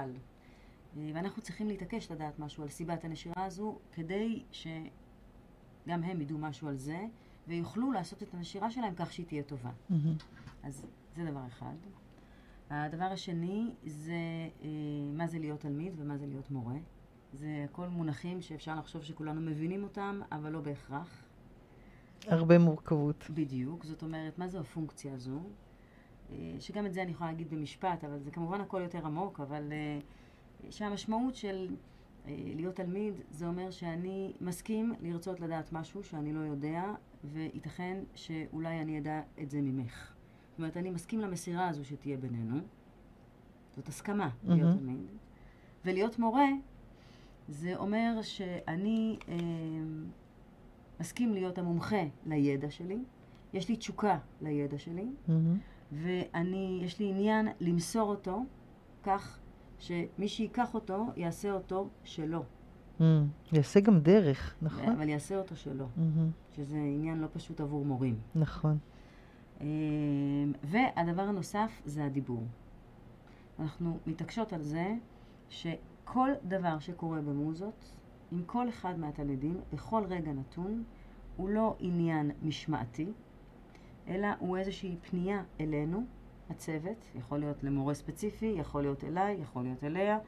[0.98, 6.68] אה, ואנחנו צריכים להתעקש לדעת משהו על סיבת הנשירה הזו, כדי שגם הם ידעו משהו
[6.68, 7.06] על זה,
[7.48, 9.72] ויוכלו לעשות את הנשירה שלהם כך שהיא תהיה טובה.
[9.90, 10.16] מהמם.
[10.64, 11.76] אז זה דבר אחד.
[12.70, 14.12] הדבר השני זה
[14.64, 14.70] אה,
[15.14, 16.78] מה זה להיות תלמיד ומה זה להיות מורה.
[17.34, 21.24] זה הכל מונחים שאפשר לחשוב שכולנו מבינים אותם, אבל לא בהכרח.
[22.28, 23.28] הרבה מורכבות.
[23.34, 23.84] בדיוק.
[23.84, 25.40] זאת אומרת, מה זו הפונקציה הזו?
[26.32, 29.72] אה, שגם את זה אני יכולה להגיד במשפט, אבל זה כמובן הכל יותר עמוק, אבל
[29.72, 30.00] אה,
[30.70, 31.76] שהמשמעות של
[32.56, 36.84] להיות תלמיד, זה אומר שאני מסכים לרצות לדעת משהו שאני לא יודע,
[37.24, 40.14] וייתכן שאולי אני אדע את זה ממך.
[40.50, 42.60] זאת אומרת, אני מסכים למסירה הזו שתהיה בינינו.
[43.76, 44.78] זאת הסכמה להיות מהמם.
[44.78, 45.08] תלמיד.
[45.86, 46.48] ולהיות מורה,
[47.48, 49.36] זה אומר שאני אה,
[51.00, 53.00] מסכים להיות המומחה לידע שלי,
[53.54, 55.58] יש לי תשוקה לידע שלי, מהמם.
[55.92, 58.46] ואני, יש לי עניין למסור אותו
[59.04, 59.40] כך
[59.80, 62.44] שמי שייקח אותו, יעשה אותו שלו.
[63.00, 63.04] Mm,
[63.52, 64.90] יעשה גם דרך, נכון?
[64.90, 68.20] אבל יעשה אותו שלא, מהמם, שזה עניין לא פשוט עבור מורים.
[68.36, 68.78] נכון.
[69.62, 69.68] אמ,
[70.64, 72.44] והדבר הנוסף זה הדיבור.
[73.60, 74.96] אנחנו מתעקשות על זה
[75.50, 77.96] שכל דבר שקורה במוזות,
[78.32, 80.84] עם כל אחד מהתלמידים, בכל רגע נתון,
[81.38, 83.12] הוא לא עניין משמעתי,
[84.08, 86.06] אלא הוא איזושהי פנייה אלינו,
[86.50, 90.20] הצוות, יכול להיות למורה ספציפי, יכול להיות אליי, יכול להיות אליה,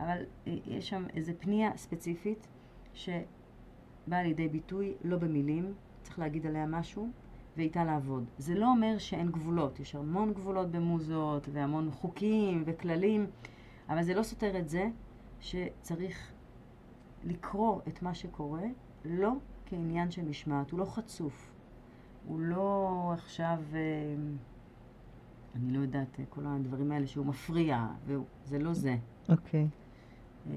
[0.00, 2.46] אבל אה, יש שם איזו פנייה ספציפית
[2.94, 7.08] שבאה לידי ביטוי לא במילים, צריך להגיד עליה משהו,
[7.56, 8.24] ואיתה לעבוד.
[8.38, 13.26] זה לא אומר שאין גבולות, יש המון גבולות במוזות, והמון חוקים וכללים,
[13.88, 14.88] אבל זה לא סותר את זה
[15.40, 16.32] שצריך
[17.24, 18.64] לקרוא את מה שקורה,
[19.04, 19.32] לא
[19.66, 21.50] כעניין של משמעת, הוא לא חצוף.
[22.26, 23.78] הוא לא עכשיו, אה,
[25.54, 28.96] אני לא יודעת, אה, כל הדברים האלה שהוא מפריע, והוא- זה לא זה.
[29.28, 29.66] אוקיי.
[30.46, 30.52] אה,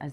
[0.00, 0.12] אז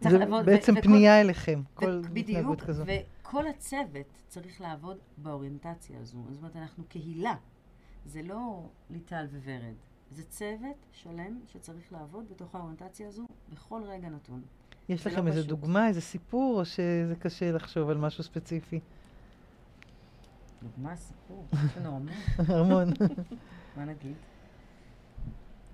[0.00, 2.84] צריך זה לעבוד, ו- בעצם פנייה אליכם, כל בדיוק, התנהגות כזו.
[3.22, 6.18] וכל הצוות צריך לעבוד באוריינטציה הזו.
[6.30, 7.34] זאת אומרת, אנחנו קהילה.
[8.06, 9.74] זה לא ליטל וורד.
[10.10, 14.42] זה צוות שלם שצריך לעבוד בתוך האוריינטציה הזו בכל רגע נתון.
[14.88, 15.42] יש זה לא לכם איזה.
[15.42, 18.80] דוגמה, איזה סיפור, או שזה קשה לחשוב על משהו ספציפי?
[20.62, 22.08] דוגמה, סיפור, יש לנו המון.
[22.38, 22.92] המון.
[23.76, 24.14] מה נגיד?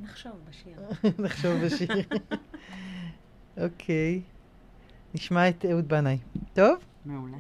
[0.01, 0.81] נחשוב בשיר.
[1.25, 1.89] נחשוב בשיר.
[3.65, 4.23] אוקיי.
[5.15, 6.19] נשמע את אהוד בנאי.
[6.55, 6.85] טוב?
[7.05, 7.37] מעולה.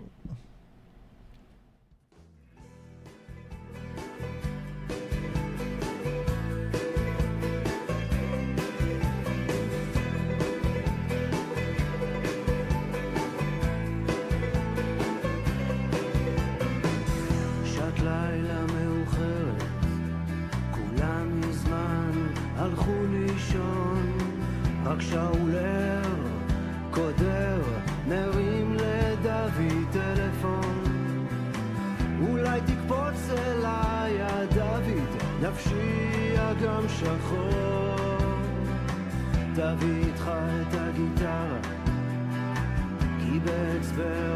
[39.66, 40.30] תביא איתך
[40.62, 41.58] את הגיטרה,
[43.20, 44.35] כי באצבעותיך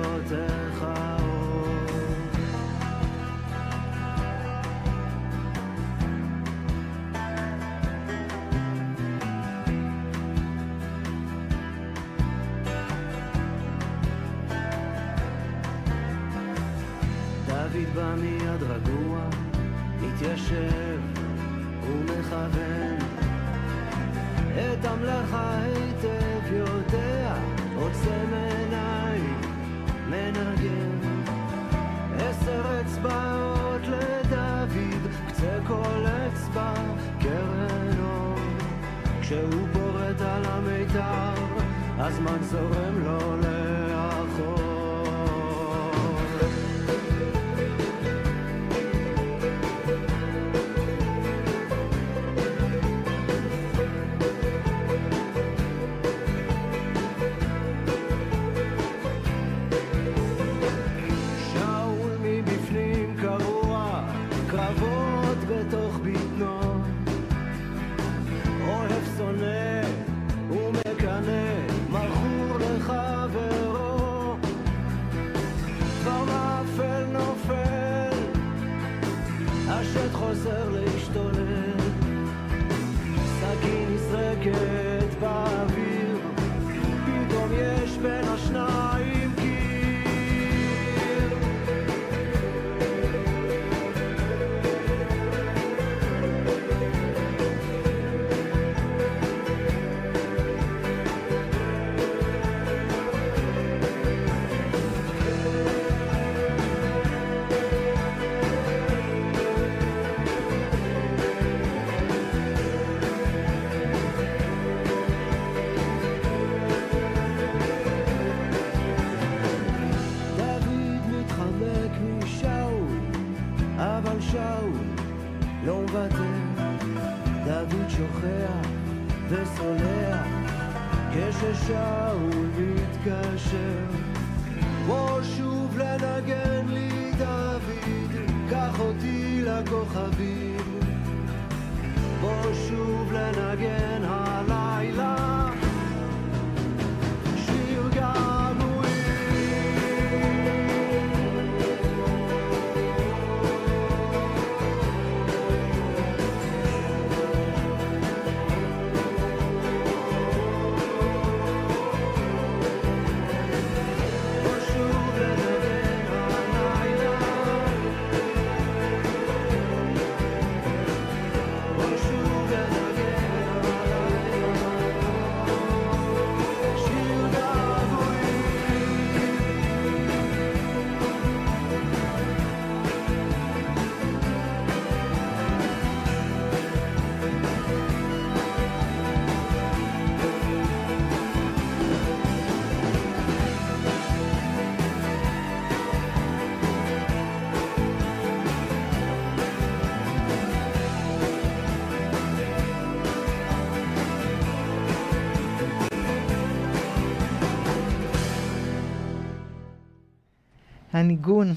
[211.01, 211.55] הניגון.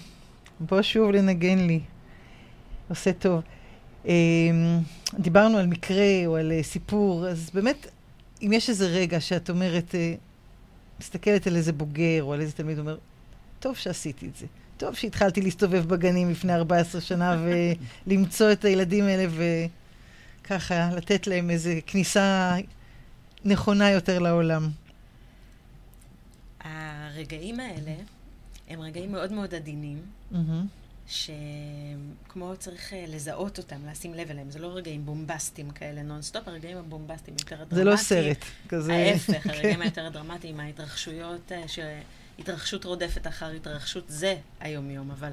[0.60, 1.80] בוא שוב לנגן לי.
[2.90, 3.42] עושה טוב.
[4.08, 4.14] אה,
[5.20, 7.88] דיברנו על מקרה או על אה, סיפור, אז באמת,
[8.42, 10.14] אם יש איזה רגע שאת אומרת, אה,
[11.00, 12.98] מסתכלת על איזה בוגר או על איזה תלמיד, אומר,
[13.60, 14.46] טוב שעשיתי את זה.
[14.78, 17.38] טוב שהתחלתי להסתובב בגנים לפני 14 שנה
[18.08, 19.26] ולמצוא את הילדים האלה
[20.42, 22.56] וככה לתת להם איזה כניסה
[23.46, 24.70] נכונה יותר לעולם.
[26.64, 27.94] הרגעים האלה
[28.68, 30.02] הם רגעים מאוד מאוד עדינים,
[30.32, 30.68] מהמם.
[31.08, 34.52] שכמו צריך אה, לזהות אותם, לשים לב אליהם.
[34.52, 37.78] זה לא רגעים בומבסטיים כאלה נונסטופ, הרגעים הבומבסטיים יותר דרמטיים.
[37.78, 38.94] זה לא סרט כזה.
[38.94, 39.50] ההפך, כן.
[39.50, 45.32] הרגעים היותר דרמטיים, ההתרחשויות, אה, שהתרחשות רודפת אחר התרחשות, זה היומיום, אבל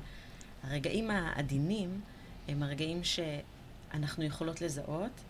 [0.63, 2.01] הרגעים העדינים
[2.49, 5.21] הם הרגעים שאנחנו יכולות לזהות,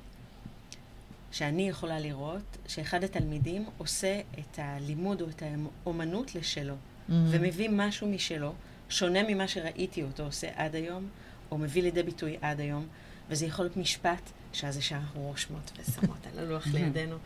[1.33, 6.75] שאני יכולה לראות, שאחד התלמידים עושה את הלימוד או את האומנות לשלו.
[7.11, 8.53] ומביא משהו משלו,
[8.89, 11.09] שונה ממה שראיתי אותו עושה עד היום,
[11.51, 12.87] או מביא לידי ביטוי עד היום,
[13.29, 17.17] וזה יכול להיות משפט, שאז ישר אנחנו רושמות ושמות על הלוח לידינו.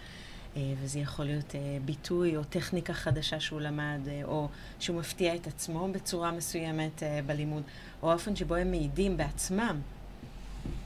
[0.57, 4.49] אה, וזה יכול להיות אה, ביטוי או טכניקה חדשה שהוא למד, אה, או
[4.81, 7.63] שהוא מפתיע את עצמו בצורה מסוימת בלימוד,
[8.03, 9.81] או האופן שבו הם מעידים בעצמם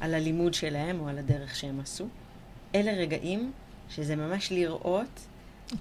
[0.00, 2.08] על הלימוד שלהם או על הדרך שהם עשו.
[2.74, 3.52] אלה רגעים
[3.90, 5.20] שזה ממש לראות.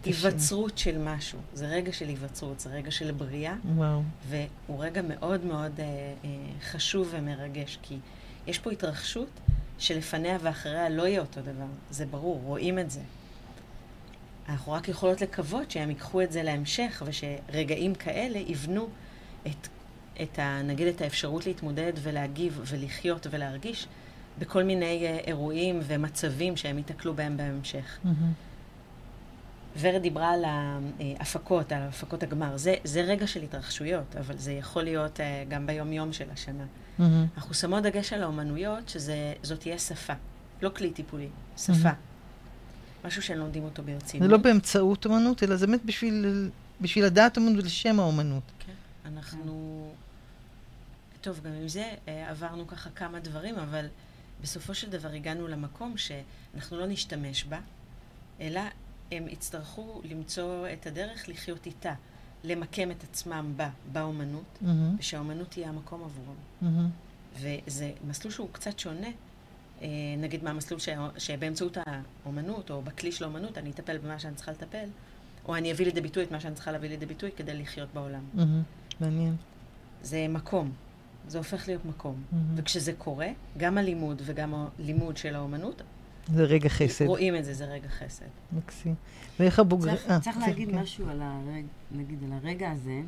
[0.04, 1.40] היווצרות של משהו.
[1.54, 4.02] זה רגע של היווצרות, זה רגע של בריאה, וואו.
[4.30, 6.30] והוא רגע מאוד מאוד אה, אה,
[6.62, 7.98] חשוב ומרגש, כי
[8.48, 9.30] יש פה התרחשות
[9.78, 11.66] שלפניה ואחריה לא יהיה אותו דבר.
[11.92, 13.02] זה ברור, רואים את זה.
[14.50, 18.90] אנחנו רק יכולות לקוות שהם ייקחו את זה להמשך, ושרגעים כאלה יבנו
[19.48, 19.68] את,
[20.22, 23.88] את ה, נגיד את האפשרות להתמודד ולהגיב ולחיות ולהרגיש
[24.40, 27.98] בכל מיני אה, אירועים ומצבים שהם ייתקלו בהם בהמשך.
[28.04, 28.32] מהמם.
[29.80, 32.58] ורד דיברה על ההפקות, על הפקות הגמר.
[32.58, 36.66] זה, זה רגע של התרחשויות, אבל זה יכול להיות אה, גם ביום-יום של השנה.
[37.00, 37.26] מהמם.
[37.38, 40.14] אנחנו שמות דגש על האומנויות, שזאת תהיה שפה,
[40.62, 41.74] לא כלי טיפולי, שפה.
[41.74, 41.96] מהמם.
[43.06, 44.28] משהו שהם לומדים אותו ברצינות.
[44.28, 46.50] זה לא באמצעות אומנות, אלא זה באמת בשביל,
[46.82, 48.44] בשביל לדעת אומנות ולשם האומנות.
[48.60, 48.74] כן,
[49.06, 49.94] אנחנו...
[51.22, 53.86] טוב, גם עם זה אה, עברנו ככה כמה דברים, אבל
[54.42, 57.60] בסופו של דבר הגענו למקום שאנחנו לא נשתמש בה,
[58.42, 58.62] אלא
[59.12, 61.94] הם יצטרכו למצוא את הדרך לחיות איתה,
[62.44, 64.96] למקם את עצמם בה, באומנות, מהמם.
[65.00, 66.36] ושהאומנות תהיה המקום עבורם.
[66.62, 66.90] מהמם.
[67.40, 69.08] וזה מסלול שהוא קצת שונה,
[69.82, 69.88] אה,
[70.18, 70.90] נגיד מהמסלול ש...
[71.18, 74.90] שבאמצעות האומנות, או בכלי של האומנות, אני אטפל במה שאני צריכה לטפל,
[75.46, 78.24] או אני אביא לידי ביטוי את מה שאני צריכה להביא לידי ביטוי כדי לחיות בעולם.
[78.34, 78.64] מהמם.
[79.00, 79.36] מעניין.
[80.02, 80.72] זה מקום,
[81.28, 82.24] זה הופך להיות מקום.
[82.32, 82.54] מהמם.
[82.56, 83.28] וכשזה קורה,
[83.58, 85.82] גם הלימוד וגם הלימוד של האומנות,
[86.34, 87.06] זה רגע חסד.
[87.06, 88.26] רואים את זה, זה רגע חסד.
[88.52, 88.96] מקסים.
[89.40, 89.96] ואיך הבוגרים...
[89.96, 90.80] צריך, אה, צריך כן, להגיד כן.
[90.80, 93.02] משהו על הרג, נגיד על הרגע הזה,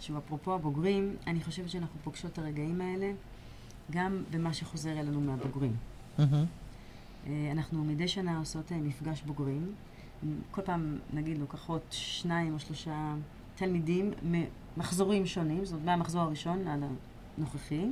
[0.00, 3.12] שהוא אפרופו הבוגרים, אני חושבת שאנחנו פוגשות את הרגעים האלה
[3.90, 5.76] גם במה שחוזר אלינו מהבוגרים.
[6.18, 6.24] אה,
[7.52, 9.72] אנחנו מדי שנה עושות אה, מפגש בוגרים.
[10.50, 13.14] כל פעם, נגיד, לוקחות שניים או שלושה
[13.54, 16.80] תלמידים ממחזורים שונים, זאת אומרת, מהמחזור הראשון עד
[17.38, 17.86] הנוכחי,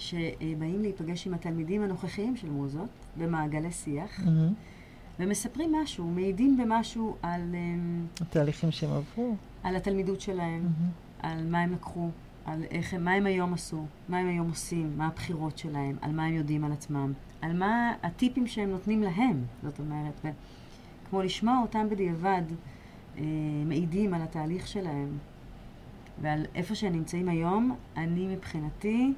[0.00, 4.52] שבאים להיפגש עם התלמידים הנוכחיים של מוזות במעגלי שיח, מהמם.
[5.18, 9.34] ומספרים משהו, מעידים במשהו על, אמ, התהליכים שהם עברו.
[9.62, 10.90] על התלמידות שלהם, מהמם.
[11.22, 12.08] על מה הם לקחו,
[12.44, 16.24] על איך מה הם היום עשו, מה הם היום עושים, מה הבחירות שלהם, על מה
[16.24, 20.20] הם יודעים על עצמם, על מה הטיפים שהם נותנים להם, זאת אומרת,
[21.10, 22.42] כמו לשמוע אותם בדיעבד
[23.18, 23.24] אה,
[23.66, 25.18] מעידים על התהליך שלהם
[26.22, 29.12] ועל איפה שהם נמצאים היום, אני מבחינתי,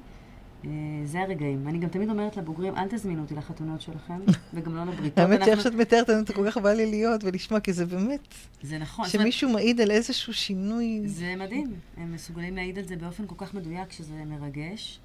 [1.05, 1.67] זה הרגעים.
[1.67, 4.19] אני גם תמיד אומרת לבוגרים, אל תזמינו אותי לחתונות שלכם,
[4.53, 5.17] וגם לא לבריתות.
[5.17, 8.19] האמת שאיך שאת מתארת, אני כל כך בא לי להיות ולשמוע, כי זה באמת,
[8.61, 9.07] זה נכון.
[9.07, 11.01] שמישהו מעיד על איזשהו שינוי.
[11.05, 11.73] זה מדהים.
[11.97, 14.99] הם מסוגלים להעיד על זה באופן כל כך מדויק שזה מרגש.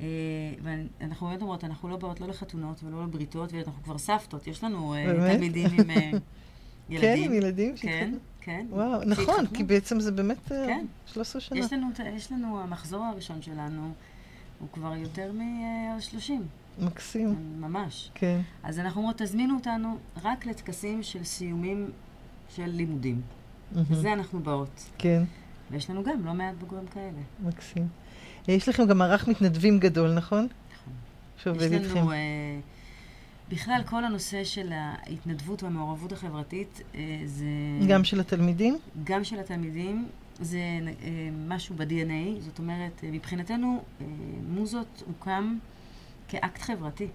[0.00, 0.06] אה,
[0.62, 4.46] ואנחנו באמת אומרות, אנחנו לא באות לא לחתונות ולא לבריתות, ואנחנו כבר סבתות.
[4.46, 5.32] יש לנו אה?
[5.32, 6.10] תלמידים עם אה,
[6.88, 7.24] כן, ילדים.
[7.24, 8.14] עם ילדים כן.
[8.40, 8.66] כן.
[8.70, 9.46] וואו, נכון.
[9.46, 10.86] כי בעצם זה באמת אה, כן.
[11.06, 11.60] 13 שנה.
[11.72, 13.92] לנו, יש לנו, המחזור הראשון שלנו,
[14.62, 16.32] הוא כבר יותר מ-30,
[16.78, 18.10] מקסים, ממש.
[18.14, 18.40] כן.
[18.62, 21.90] אז אנחנו אומרות, תזמינו אותנו רק לטקסים של סיומים
[22.48, 23.20] של לימודים.
[23.72, 23.86] מהמם.
[23.88, 24.90] וזה אנחנו באות.
[24.98, 25.22] כן,
[25.70, 27.20] ויש לנו גם לא מעט בוגרים כאלה.
[27.40, 27.88] מקסים.
[28.48, 30.48] אה, יש לכם גם מערך מתנדבים גדול, נכון?
[30.72, 30.92] נכון.
[31.36, 31.98] שעובד יש איתכם.
[31.98, 32.16] לנו, אה,
[33.48, 37.46] בכלל, כל הנושא של ההתנדבות והמעורבות החברתית, אה, זה...
[37.88, 38.78] גם של התלמידים?
[39.04, 40.08] גם של התלמידים,
[40.44, 40.58] זה
[41.02, 41.08] אה,
[41.48, 44.06] משהו ב-DNA, זאת אומרת, אה, מבחינתנו, אה,
[44.48, 45.58] מוזות הוקם
[46.28, 47.06] כאקט חברתי.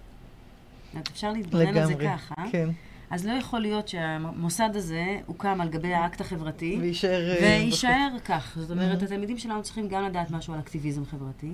[0.94, 1.94] זאת אפשר להתבונן על זה.
[1.94, 2.68] ככה, כן.
[3.10, 7.30] אז לא יכול להיות שהמוסד הזה הוקם על גבי האקט החברתי, ויישאר...
[7.30, 8.56] אה, ויישאר כך.
[8.60, 9.04] זאת אומרת, Mhm.
[9.04, 11.52] התלמידים שלנו צריכים גם לדעת משהו על אקטיביזם חברתי,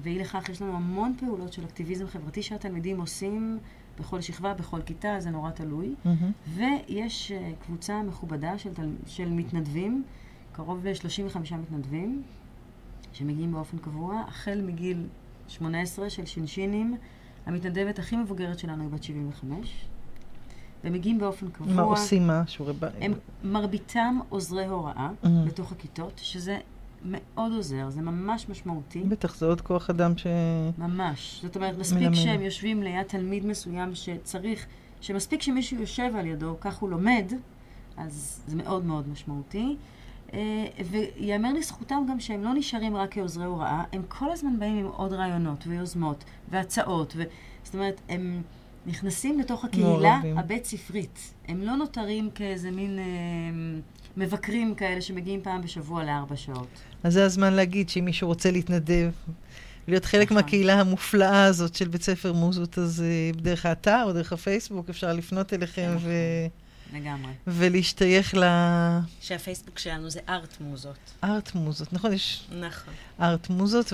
[0.00, 3.58] ואי לכך יש לנו המון פעולות של אקטיביזם חברתי שהתלמידים עושים
[4.00, 5.94] בכל שכבה, בכל כיתה, זה נורא תלוי.
[6.04, 6.30] מהמם.
[6.54, 8.88] ויש אה, קבוצה מכובדה של, תל...
[9.06, 10.04] של מתנדבים,
[10.56, 12.22] קרוב ל-35 מתנדבים,
[13.12, 15.06] שמגיעים באופן קבוע, החל מגיל
[15.48, 16.96] 18 של שינשינים.
[17.46, 19.84] המתנדבת הכי מבוגרת שלנו היא בת 75,
[20.84, 21.72] ומגיעים באופן קבוע.
[21.74, 22.42] מה עושים מה?
[22.46, 22.90] שיעורי בית?
[23.00, 23.12] הם
[23.44, 25.26] מרביתם עוזרי הוראה Mhm.
[25.46, 26.58] בתוך הכיתות, שזה
[27.04, 29.00] מאוד עוזר, זה ממש משמעותי.
[29.08, 30.26] בטח, זה עוד כוח אדם ש...
[30.78, 31.40] ממש.
[31.42, 32.14] זאת אומרת, מספיק מלמד.
[32.14, 34.66] שהם יושבים ליד תלמיד מסוים שצריך,
[35.00, 37.32] שמספיק שמישהו יושב על ידו, כך הוא לומד,
[37.96, 39.76] אז זה מאוד מאוד משמעותי.
[40.34, 44.86] אה, ויאמר לזכותם גם שהם לא נשארים רק כעוזרי הוראה, הם כל הזמן באים עם
[44.86, 47.12] עוד רעיונות ויוזמות והצעות.
[47.16, 47.22] ו...
[47.64, 48.42] זאת אומרת, הם
[48.86, 50.38] נכנסים לתוך הקהילה מעורבים.
[50.38, 51.34] הבית ספרית.
[51.48, 53.04] הם לא נותרים כאיזה מין אה,
[54.16, 56.68] מבקרים כאלה שמגיעים פעם בשבוע לארבע שעות.
[57.02, 59.10] אז זה הזמן להגיד שאם מישהו רוצה להתנדב,
[59.88, 60.36] להיות חלק נכון.
[60.36, 65.12] מהקהילה המופלאה הזאת של בית ספר מוזות, אז אה, דרך האתר או דרך הפייסבוק אפשר
[65.12, 66.08] לפנות אליכם נכון.
[66.08, 66.12] ו...
[66.92, 67.32] לגמרי.
[67.46, 68.34] ולהשתייך
[69.20, 70.96] שהפייסבוק שלנו זה ארט מוזות.
[71.22, 71.92] לארט מוזות.
[71.92, 72.94] נכון, יש נכון.
[73.20, 73.92] ארט מוזות,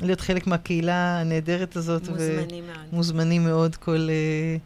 [0.00, 2.08] ולהיות חלק מהקהילה הנהדרת הזאת.
[2.08, 2.86] ו- מוזמנים מאוד.
[2.92, 4.60] מוזמנים מאוד כל uh,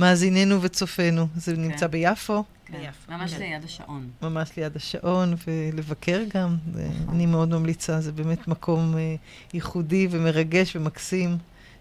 [0.00, 1.26] מאזיננו וצופינו.
[1.36, 2.74] זה נמצא ביפו, כן.
[2.78, 3.12] ביפו.
[3.12, 3.40] ממש כן.
[3.40, 4.08] ליד השעון.
[4.22, 6.56] ממש ליד השעון, ולבקר גם.
[6.74, 11.38] זה- אני מאוד ממליצה, זה באמת מקום uh, ייחודי ומרגש ומקסים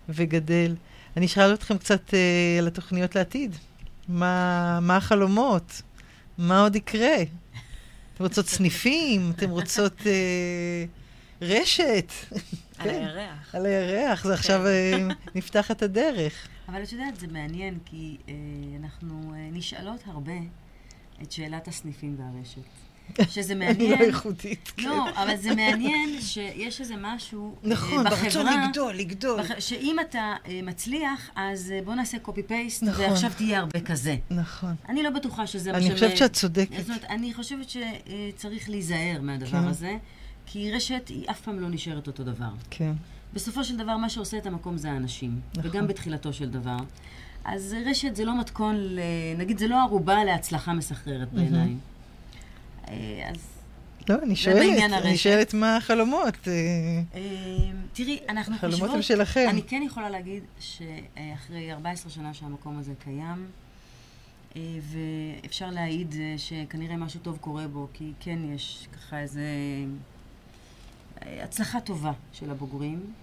[0.09, 0.75] וגדל.
[1.17, 2.13] אני אשאל אתכם קצת uh,
[2.59, 3.55] על התוכניות לעתיד.
[4.07, 5.81] מה, מה החלומות?
[6.37, 7.17] מה עוד יקרה?
[8.13, 9.31] אתם רוצות סניפים?
[9.35, 10.05] אתם רוצות uh,
[11.41, 12.11] רשת?
[12.77, 12.89] על כן.
[12.89, 13.55] הירח.
[13.55, 16.47] על הירח, זה עכשיו uh, נפתח את הדרך.
[16.67, 18.33] אבל את יודעת, זה מעניין, כי אה,
[18.79, 20.33] אנחנו אה, נשאלות הרבה
[21.21, 22.61] את שאלת הסניפים והרשת.
[23.29, 23.99] שזה אני מעניין...
[23.99, 24.71] לא איכותית.
[24.77, 24.83] כן.
[24.83, 28.67] לא, אבל זה מעניין שיש איזה משהו אה, נכון, ברצון בחברה...
[28.67, 29.41] לגדול, לגדול.
[29.41, 29.59] בח...
[29.59, 33.05] שאם אתה אה, מצליח, אז אה, בוא נעשה קופי פייסט, נכון.
[33.05, 34.15] ועכשיו תהיה הרבה כזה.
[34.29, 34.75] נכון.
[34.89, 36.77] אני לא בטוחה שזה אני חושבת שאת צודקת.
[36.77, 39.67] זאת אומרת, אני חושבת שצריך להיזהר מהדבר כן.
[39.67, 39.97] הזה,
[40.45, 42.49] כי רשת היא אף פעם לא נשארת אותו דבר.
[42.69, 42.93] כן.
[43.33, 45.39] בסופו של דבר, מה שעושה את המקום זה האנשים.
[45.57, 45.71] נכון.
[45.71, 46.77] וגם בתחילתו של דבר.
[47.45, 48.99] אז רשת זה לא מתכון, ל...
[49.37, 51.69] נגיד, זה לא ערובה להצלחה מסחררת בעיניי.
[51.69, 51.94] אה,
[53.29, 53.55] אז
[54.09, 55.17] לא, אני שואלת, אני.
[55.17, 56.47] שואלת מה החלומות.
[56.47, 56.53] אה,
[57.15, 57.21] אה,
[57.93, 58.73] תראי, אנחנו חושבות...
[58.73, 59.47] החלומות הם שלכם.
[59.49, 63.47] אני כן יכולה להגיד שאחרי 14 שנה שהמקום הזה קיים,
[64.55, 64.61] אה,
[65.43, 69.41] ואפשר להעיד אה, שכנראה משהו טוב קורה בו, כי כן יש ככה איזה
[71.25, 73.13] אה, הצלחה טובה של הבוגרים.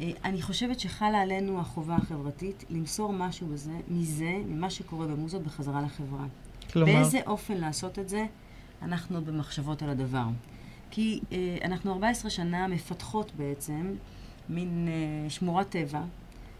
[0.00, 5.82] אה, אני חושבת שחלה עלינו החובה החברתית למסור משהו בזה, מזה, ממה שקורה במוזות, בחזרה
[5.82, 6.24] לחברה.
[6.72, 8.24] כלומר, באיזה אופן לעשות את זה,
[8.84, 10.26] אנחנו במחשבות על הדבר.
[10.90, 13.94] כי אה, אנחנו 14 שנה מפתחות בעצם
[14.48, 16.00] מין אה, שמורת טבע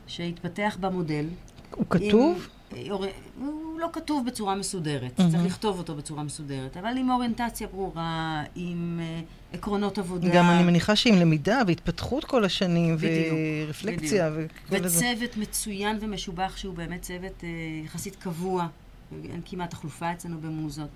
[0.07, 1.27] שהתפתח במודל.
[1.71, 2.49] הוא כתוב?
[2.77, 3.09] עם, אה.
[3.39, 5.31] הוא לא כתוב בצורה מסודרת, מהמם.
[5.31, 9.21] צריך לכתוב אותו בצורה מסודרת, אבל עם אוריינטציה ברורה, עם אה,
[9.53, 10.29] עקרונות עבודה.
[10.35, 14.99] גם אני מניחה שעם למידה והתפתחות כל השנים, בדיוק, ורפלקציה וכל זה.
[14.99, 17.49] וצוות מצוין ומשובח שהוא באמת צוות אה,
[17.85, 18.67] יחסית קבוע,
[19.13, 20.89] אין כמעט תחלופה אצלנו במוזות.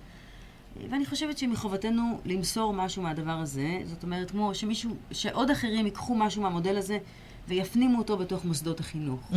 [0.91, 6.43] ואני חושבת שמחובתנו למסור משהו מהדבר הזה, זאת אומרת, כמו שמישהו, שעוד אחרים ייקחו משהו
[6.43, 6.99] מהמודל הזה
[7.49, 9.21] ויפנימו אותו בתוך מוסדות החינוך.
[9.33, 9.37] Mm,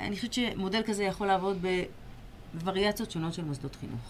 [0.00, 1.64] אני חושבת שמודל כזה יכול לעבוד
[2.54, 4.00] בווריאציות שונות של מוסדות חינוך.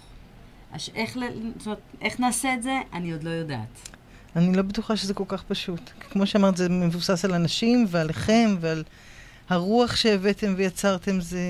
[0.73, 1.21] אז איך, ל...
[1.59, 3.89] זאת אומרת, איך נעשה את זה, אני עוד לא יודעת.
[4.37, 5.91] אני לא בטוחה שזה כל כך פשוט.
[6.11, 8.85] כמו שאמרת, זה מבוסס על אנשים ועליכם ועל
[9.49, 11.41] הרוח שהבאתם ויצרתם, זה...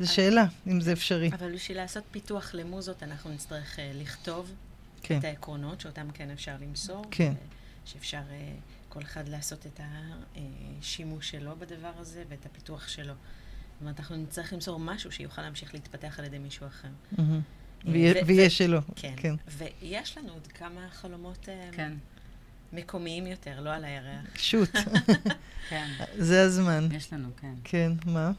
[0.00, 1.30] זו שאלה, אם זה אפשרי.
[1.32, 4.52] אבל בשביל לעשות פיתוח למוזות, אנחנו נצטרך אה, לכתוב
[5.02, 5.18] כן.
[5.18, 7.04] את העקרונות, שאותם כן אפשר למסור.
[7.10, 7.32] כן.
[7.84, 8.52] שאפשר אה,
[8.88, 9.80] כל אחד לעשות את
[10.80, 13.04] השימוש שלו בדבר הזה ואת הפיתוח שלו.
[13.14, 13.16] זאת
[13.80, 16.88] אומרת, אנחנו נצטרך למסור משהו שיוכל להמשיך להתפתח על ידי מישהו אחר.
[17.18, 17.40] מהמם.
[17.86, 18.78] אה, ויה- ו- ויהיה ו- שלו.
[18.96, 19.14] כן.
[19.16, 19.34] כן.
[19.48, 21.92] ויש לנו עוד כמה חלומות אה, כן,
[22.72, 24.24] מקומיים יותר, לא על הירח.
[24.36, 24.70] שוט,
[25.70, 25.88] כן,
[26.18, 26.88] זה הזמן.
[26.92, 27.54] יש לנו, כן.
[27.64, 28.32] כן, מה?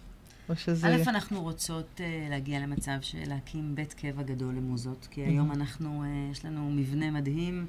[0.49, 0.87] או שזה...
[0.95, 6.03] א', אנחנו רוצות uh, להגיע למצב של להקים בית קבע גדול למוזות, כי היום אנחנו,
[6.03, 7.67] uh, יש לנו מבנה מדהים,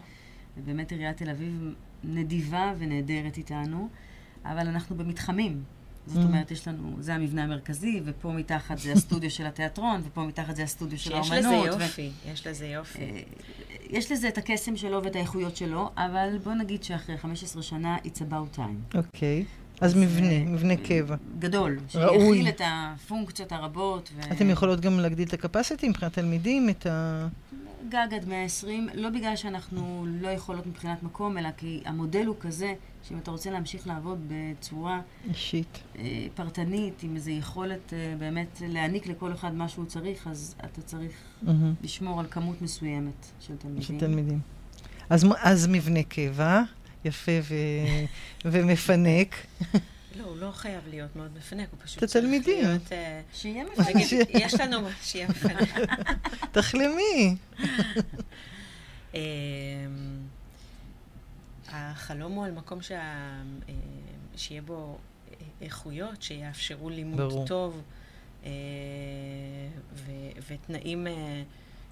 [0.57, 1.74] ובאמת עיריית תל אביב
[2.05, 3.89] נדיבה ונהדרת איתנו,
[4.45, 5.62] אבל אנחנו במתחמים.
[6.07, 6.26] זאת Mhm.
[6.26, 10.62] אומרת, יש לנו, זה המבנה המרכזי, ופה מתחת זה הסטודיו של התיאטרון, ופה מתחת זה
[10.62, 11.64] הסטודיו של שיש האומנות.
[11.66, 12.99] לזה ו- יופי, יש לזה יופי.
[12.99, 13.20] אה,
[13.91, 18.18] יש לזה את הקסם שלו ואת האיכויות שלו, אבל בוא נגיד שאחרי 15 שנה, it's
[18.31, 18.97] about time.
[18.97, 19.45] אוקיי.
[19.81, 21.16] אז מבנה, מבנה קבע.
[21.39, 21.79] גדול.
[21.89, 24.11] שיכיל את הפונקציות הרבות.
[24.16, 24.33] ו...
[24.33, 27.29] אתם יכולות גם להגדיל את הקפסיטי מבחינת תלמידים, את ה...
[27.89, 32.74] גג עד 120, לא בגלל שאנחנו לא יכולות מבחינת מקום, אלא כי המודל הוא כזה,
[33.09, 35.79] שאם אתה רוצה להמשיך לעבוד בצורה אישית.
[35.99, 40.83] אה, פרטנית, עם איזו יכולת אה, באמת להעניק לכל אחד מה שהוא צריך, אז אתה
[40.83, 41.12] צריך
[41.43, 41.74] מהמם.
[41.83, 43.83] לשמור על כמות מסוימת של תלמידים.
[43.83, 44.41] של תלמידים.
[45.11, 46.62] אז, אז מבנה קבע,
[47.09, 47.54] יפה ו...
[48.44, 49.46] ומפנק.
[50.16, 52.24] לא, הוא לא חייב להיות מאוד מפנק, הוא פשוט צריך.
[52.46, 52.92] להיות...
[52.92, 53.96] אה, שיהיה מפנק.
[54.34, 55.68] יש לנו שיהיה מפנק.
[56.52, 57.36] תחלמי.
[59.14, 59.20] אמ,
[61.68, 63.00] החלום הוא על מקום שה,
[63.68, 63.74] אה,
[64.36, 64.98] שיהיה בו
[65.61, 67.46] איכויות, שיאפשרו לימוד ברור.
[67.46, 67.82] טוב,
[68.44, 68.50] אה,
[69.94, 70.11] ו,
[70.48, 71.42] ותנאים אה,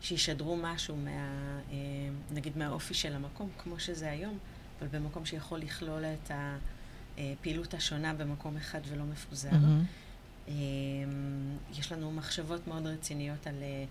[0.00, 1.10] שישדרו משהו מה,
[1.72, 1.76] אה,
[2.30, 4.38] נגיד מהאופי של המקום, כמו שזה היום,
[4.80, 6.30] אבל במקום שיכול לכלול את
[7.14, 9.50] הפעילות השונה במקום אחד ולא מפוזר.
[10.48, 10.54] אמ,
[11.78, 13.84] יש לנו מחשבות מאוד רציניות על אה,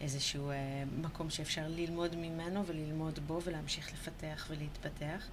[0.00, 0.56] איזשהו אה,
[1.00, 5.28] מקום שאפשר ללמוד ממנו וללמוד בו ולהמשיך לפתח ולהתפתח,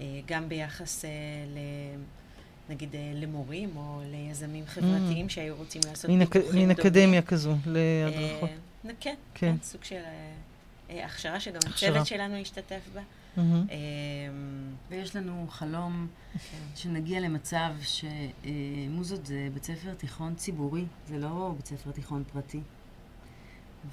[0.00, 1.04] אה, גם ביחס
[1.54, 1.58] ל...
[2.68, 6.10] נגיד למורים או ליזמים חברתיים שהיו רוצים לעשות.
[6.10, 6.70] פיקוחים מין.
[6.70, 8.50] אקדמיה כזו להדרכות.
[8.50, 8.54] אה,
[8.84, 9.14] כן, כן.
[9.34, 10.32] כן, סוג של אה,
[10.90, 11.90] אה, הכשרה שגם הכשרה.
[11.90, 13.00] הצוות שלנו השתתף בה.
[13.36, 13.66] מהמם.
[13.70, 13.76] אה,
[14.90, 16.06] ויש לנו חלום.
[16.74, 22.60] שנגיע למצב שמוזות זה בית ספר תיכון ציבורי, זה לא בית ספר תיכון פרטי.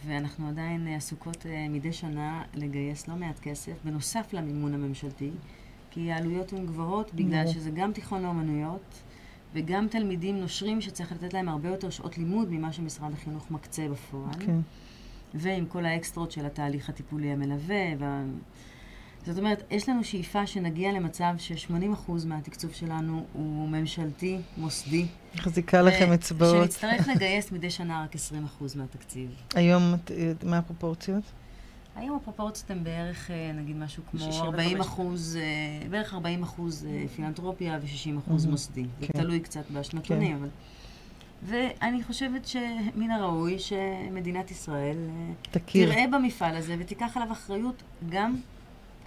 [0.06, 5.32] ואנחנו עדיין עסוקות אה, מדי שנה לגייס לא מעט כסף, בנוסף למימון הממשלתי,
[5.91, 7.54] כי העלויות הן גבוהות בגלל ברור.
[7.54, 9.04] שזה גם תיכון לאומנויות
[9.54, 14.39] וגם תלמידים נושרים שצריך לתת להם הרבה יותר שעות לימוד ממה שמשרד החינוך מקצה בפועל.
[14.39, 14.60] כן.
[15.34, 17.84] ועם כל האקסטרות של התהליך הטיפולי המלווה.
[18.00, 18.24] וה...
[19.26, 25.06] זאת אומרת, יש לנו שאיפה שנגיע למצב ש-80% מהתקצוב שלנו הוא ממשלתי, מוסדי.
[25.36, 26.64] מחזיקה לכם אצבעות.
[26.64, 28.18] שנצטרך לגייס מדי שנה רק 20%
[28.76, 29.30] מהתקציב.
[29.56, 29.94] היום,
[30.44, 31.24] מה הפרופורציות?
[31.96, 34.42] היום הפרופורציות הן בערך, אה, נגיד, משהו כמו 65.
[34.42, 38.46] 40 אחוז, אה, בערך 40 אחוז אה, פילנטרופיה ו-60 אחוז.
[38.46, 38.86] מוסדי.
[39.02, 39.20] זה כן.
[39.20, 40.50] תלוי קצת בשנתונים, אבל...
[41.44, 45.90] ואני חושבת שמן הראוי שמדינת ישראל אה, תכיר.
[45.92, 48.36] תראה במפעל הזה ותיקח עליו אחריות גם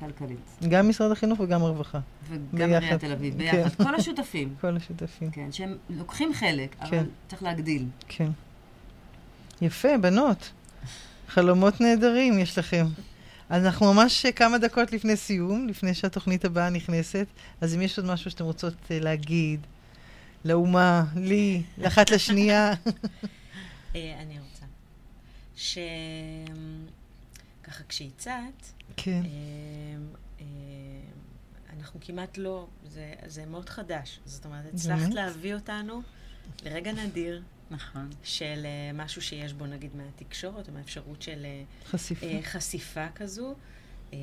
[0.01, 0.69] כלכלית.
[0.69, 2.01] גם משרד החינוך וגם הרווחה.
[2.31, 2.73] וגם.
[2.73, 3.63] עיריית תל אביב, כן.
[3.63, 3.85] ביחד.
[3.85, 5.31] כל השותפים, כל השותפים.
[5.31, 6.87] כן, שהם לוקחים חלק, כן.
[6.87, 7.87] אבל צריך להגדיל.
[8.09, 8.31] כן.
[9.61, 10.51] יפה, בנות.
[11.29, 12.87] חלומות נהדרים יש לכם.
[13.49, 17.27] אז אנחנו ממש כמה דקות לפני סיום, לפני שהתוכנית הבאה נכנסת,
[17.61, 19.61] אז אם יש עוד משהו שאתם רוצות אה, להגיד
[20.45, 22.73] לאומה, לי, לאחת לשנייה,
[23.97, 24.65] אה, אני רוצה.
[25.57, 25.79] ש...
[27.67, 29.31] ככה כשהצעת, כן, אה,
[30.41, 30.47] אה,
[31.77, 34.21] אנחנו כמעט לא, זה, זה מאוד חדש.
[34.25, 35.15] זאת אומרת, הצלחת באמת?
[35.15, 36.03] להביא אותנו
[36.63, 38.11] לרגע נדיר נכון.
[38.23, 42.27] של אה, משהו שיש בו, נגיד, מהתקשורת, או מהאפשרות של אה, חשיפה.
[42.27, 43.55] אה, חשיפה כזו.
[44.13, 44.19] אה,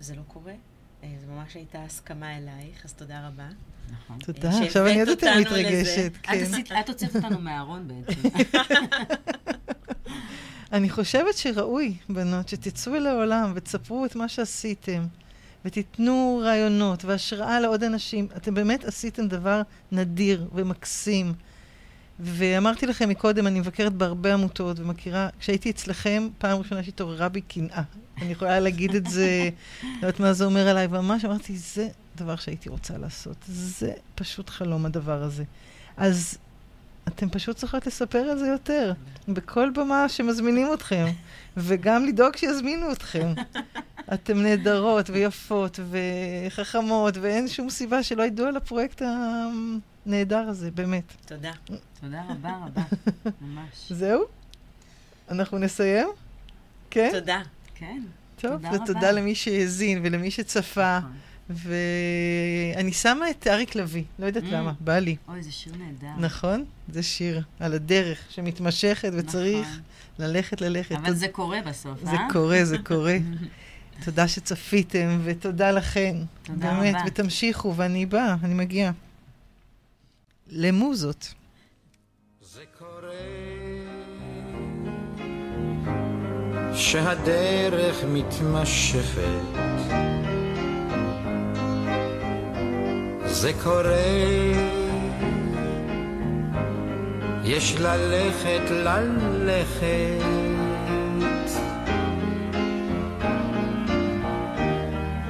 [0.00, 0.54] זה לא קורה.
[1.02, 3.48] אה, זו ממש הייתה הסכמה אלייך, אז תודה רבה.
[3.90, 4.18] נכון.
[4.18, 6.12] תודה, שהבאת עכשיו אני עוד יותר מתרגשת.
[6.22, 6.80] כן.
[6.80, 8.28] את הוצאת אותנו מהארון בעצם.
[10.72, 15.06] אני חושבת שראוי, בנות, שתצאו אל העולם ותספרו את מה שעשיתם,
[15.64, 18.28] ותיתנו רעיונות והשראה לעוד אנשים.
[18.36, 19.62] אתם באמת עשיתם דבר
[19.92, 21.32] נדיר ומקסים.
[22.20, 27.82] ואמרתי לכם מקודם, אני מבקרת בהרבה עמותות ומכירה, כשהייתי אצלכם, פעם ראשונה שהתעוררה בי קנאה.
[28.22, 29.48] אני יכולה להגיד את זה,
[29.82, 33.36] לא יודעת מה זה אומר עליי, וממש אמרתי, זה דבר שהייתי רוצה לעשות.
[33.46, 35.44] זה פשוט חלום, הדבר הזה.
[35.96, 36.38] אז
[37.08, 38.92] אתם פשוט צריכות לספר על זה יותר,
[39.28, 41.06] בכל במה שמזמינים אתכם,
[41.56, 43.32] וגם לדאוג שיזמינו אתכם.
[44.14, 49.02] אתן נהדרות ויפות וחכמות, ואין שום סיבה שלא ידעו על הפרויקט
[50.06, 51.12] הנהדר הזה, באמת.
[51.26, 51.52] תודה.
[52.00, 52.82] תודה רבה רבה,
[53.40, 53.92] ממש.
[53.92, 54.24] זהו?
[55.30, 56.08] אנחנו נסיים?
[56.90, 57.10] כן?
[57.12, 57.40] תודה.
[57.74, 58.02] כן.
[58.40, 59.12] טוב, תודה ותודה רבה.
[59.12, 60.98] למי שהאזין ולמי שצפה.
[60.98, 61.12] נכון.
[61.54, 64.46] ואני שמה את אריק לביא, לא יודעת Mm.
[64.46, 65.16] למה, בא לי.
[65.28, 66.26] אוי, זה שיר נהדר.
[66.26, 66.64] נכון?
[66.92, 69.80] זה שיר על הדרך שמתמשכת וצריך נכון.
[70.18, 70.94] ללכת, ללכת.
[70.96, 72.28] אבל זה קורה בסוף, זה אה?
[72.32, 73.16] קורה, זה קורה.
[74.04, 76.16] תודה שצפיתם, ותודה לכן.
[76.42, 77.04] תודה באמת, רבה.
[77.06, 78.92] ותמשיכו, ואני באה, אני מגיעה.
[80.48, 81.34] למוזות.
[82.42, 83.12] זה קורה
[86.74, 89.71] שהדרך מתמשכת
[93.42, 94.52] זה קורה.
[97.44, 100.22] יש ללכת ללכת.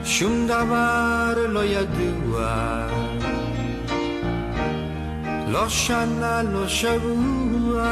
[0.05, 2.87] שום דבר לא ידוע.
[5.49, 7.85] לא שנה, לא שבוע,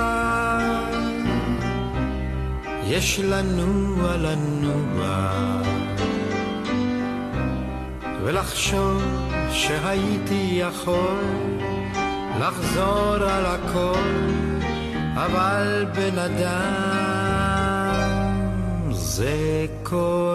[2.85, 5.31] יש לנוע לנוע,
[8.25, 9.20] ולחשוב
[9.53, 11.21] שהייתי יכול
[12.41, 14.11] לחזור על הכל,
[15.15, 17.51] אבל בן אדם
[18.91, 20.31] זה קורה.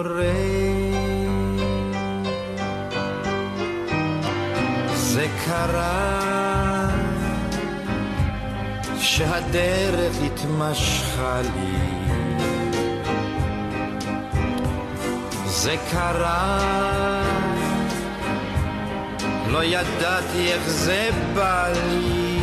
[5.16, 6.88] זה קרה
[8.98, 11.96] שהדרך התמשכה לי
[15.46, 17.35] זה קרה
[19.50, 22.38] לא ידעתי איך זה בא לי.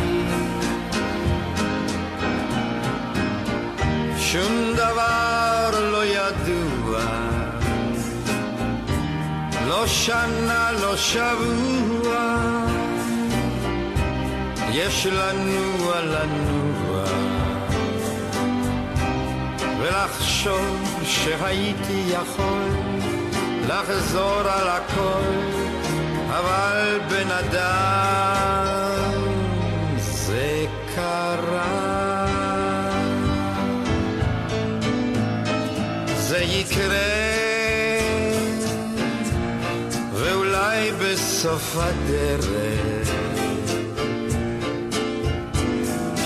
[4.18, 7.24] שום דבר לא ידוע.
[9.68, 12.36] לא שנה, לא שבוע,
[14.70, 17.04] יש לנוע לנוע,
[19.80, 22.68] ולחשוב שהייתי יכול
[23.68, 25.73] לחזור על הכל,
[26.38, 28.24] אבל בן אדם
[29.96, 31.94] זה קרה.
[36.16, 37.24] זה יקרה
[40.12, 43.08] ואולי בסוף הדרך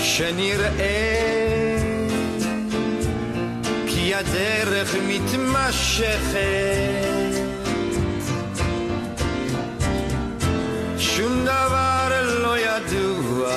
[0.01, 1.29] שנראה
[3.87, 6.39] כי הדרך מתמשכת
[11.49, 12.09] דבר
[12.43, 13.49] לא ידוע.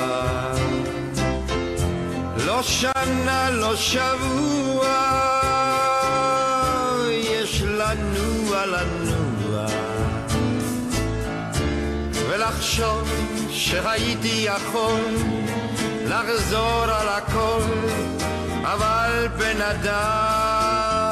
[2.46, 4.88] לא שנה, לא שבוע.
[7.08, 9.66] יש לנוע לנוע
[12.28, 13.10] ולחשוב
[13.50, 15.00] שהייתי יכול
[16.06, 17.62] לחזור על הכל,
[18.62, 21.02] אבל בן אדם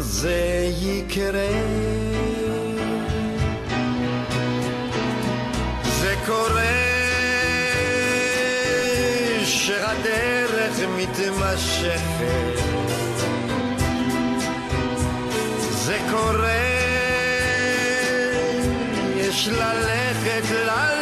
[0.00, 1.83] זה יקרה.
[6.26, 6.84] קורה
[9.44, 12.58] שהדרך מתמשכת.
[15.70, 16.74] זה קורה
[19.16, 20.93] יש ללכת ללכת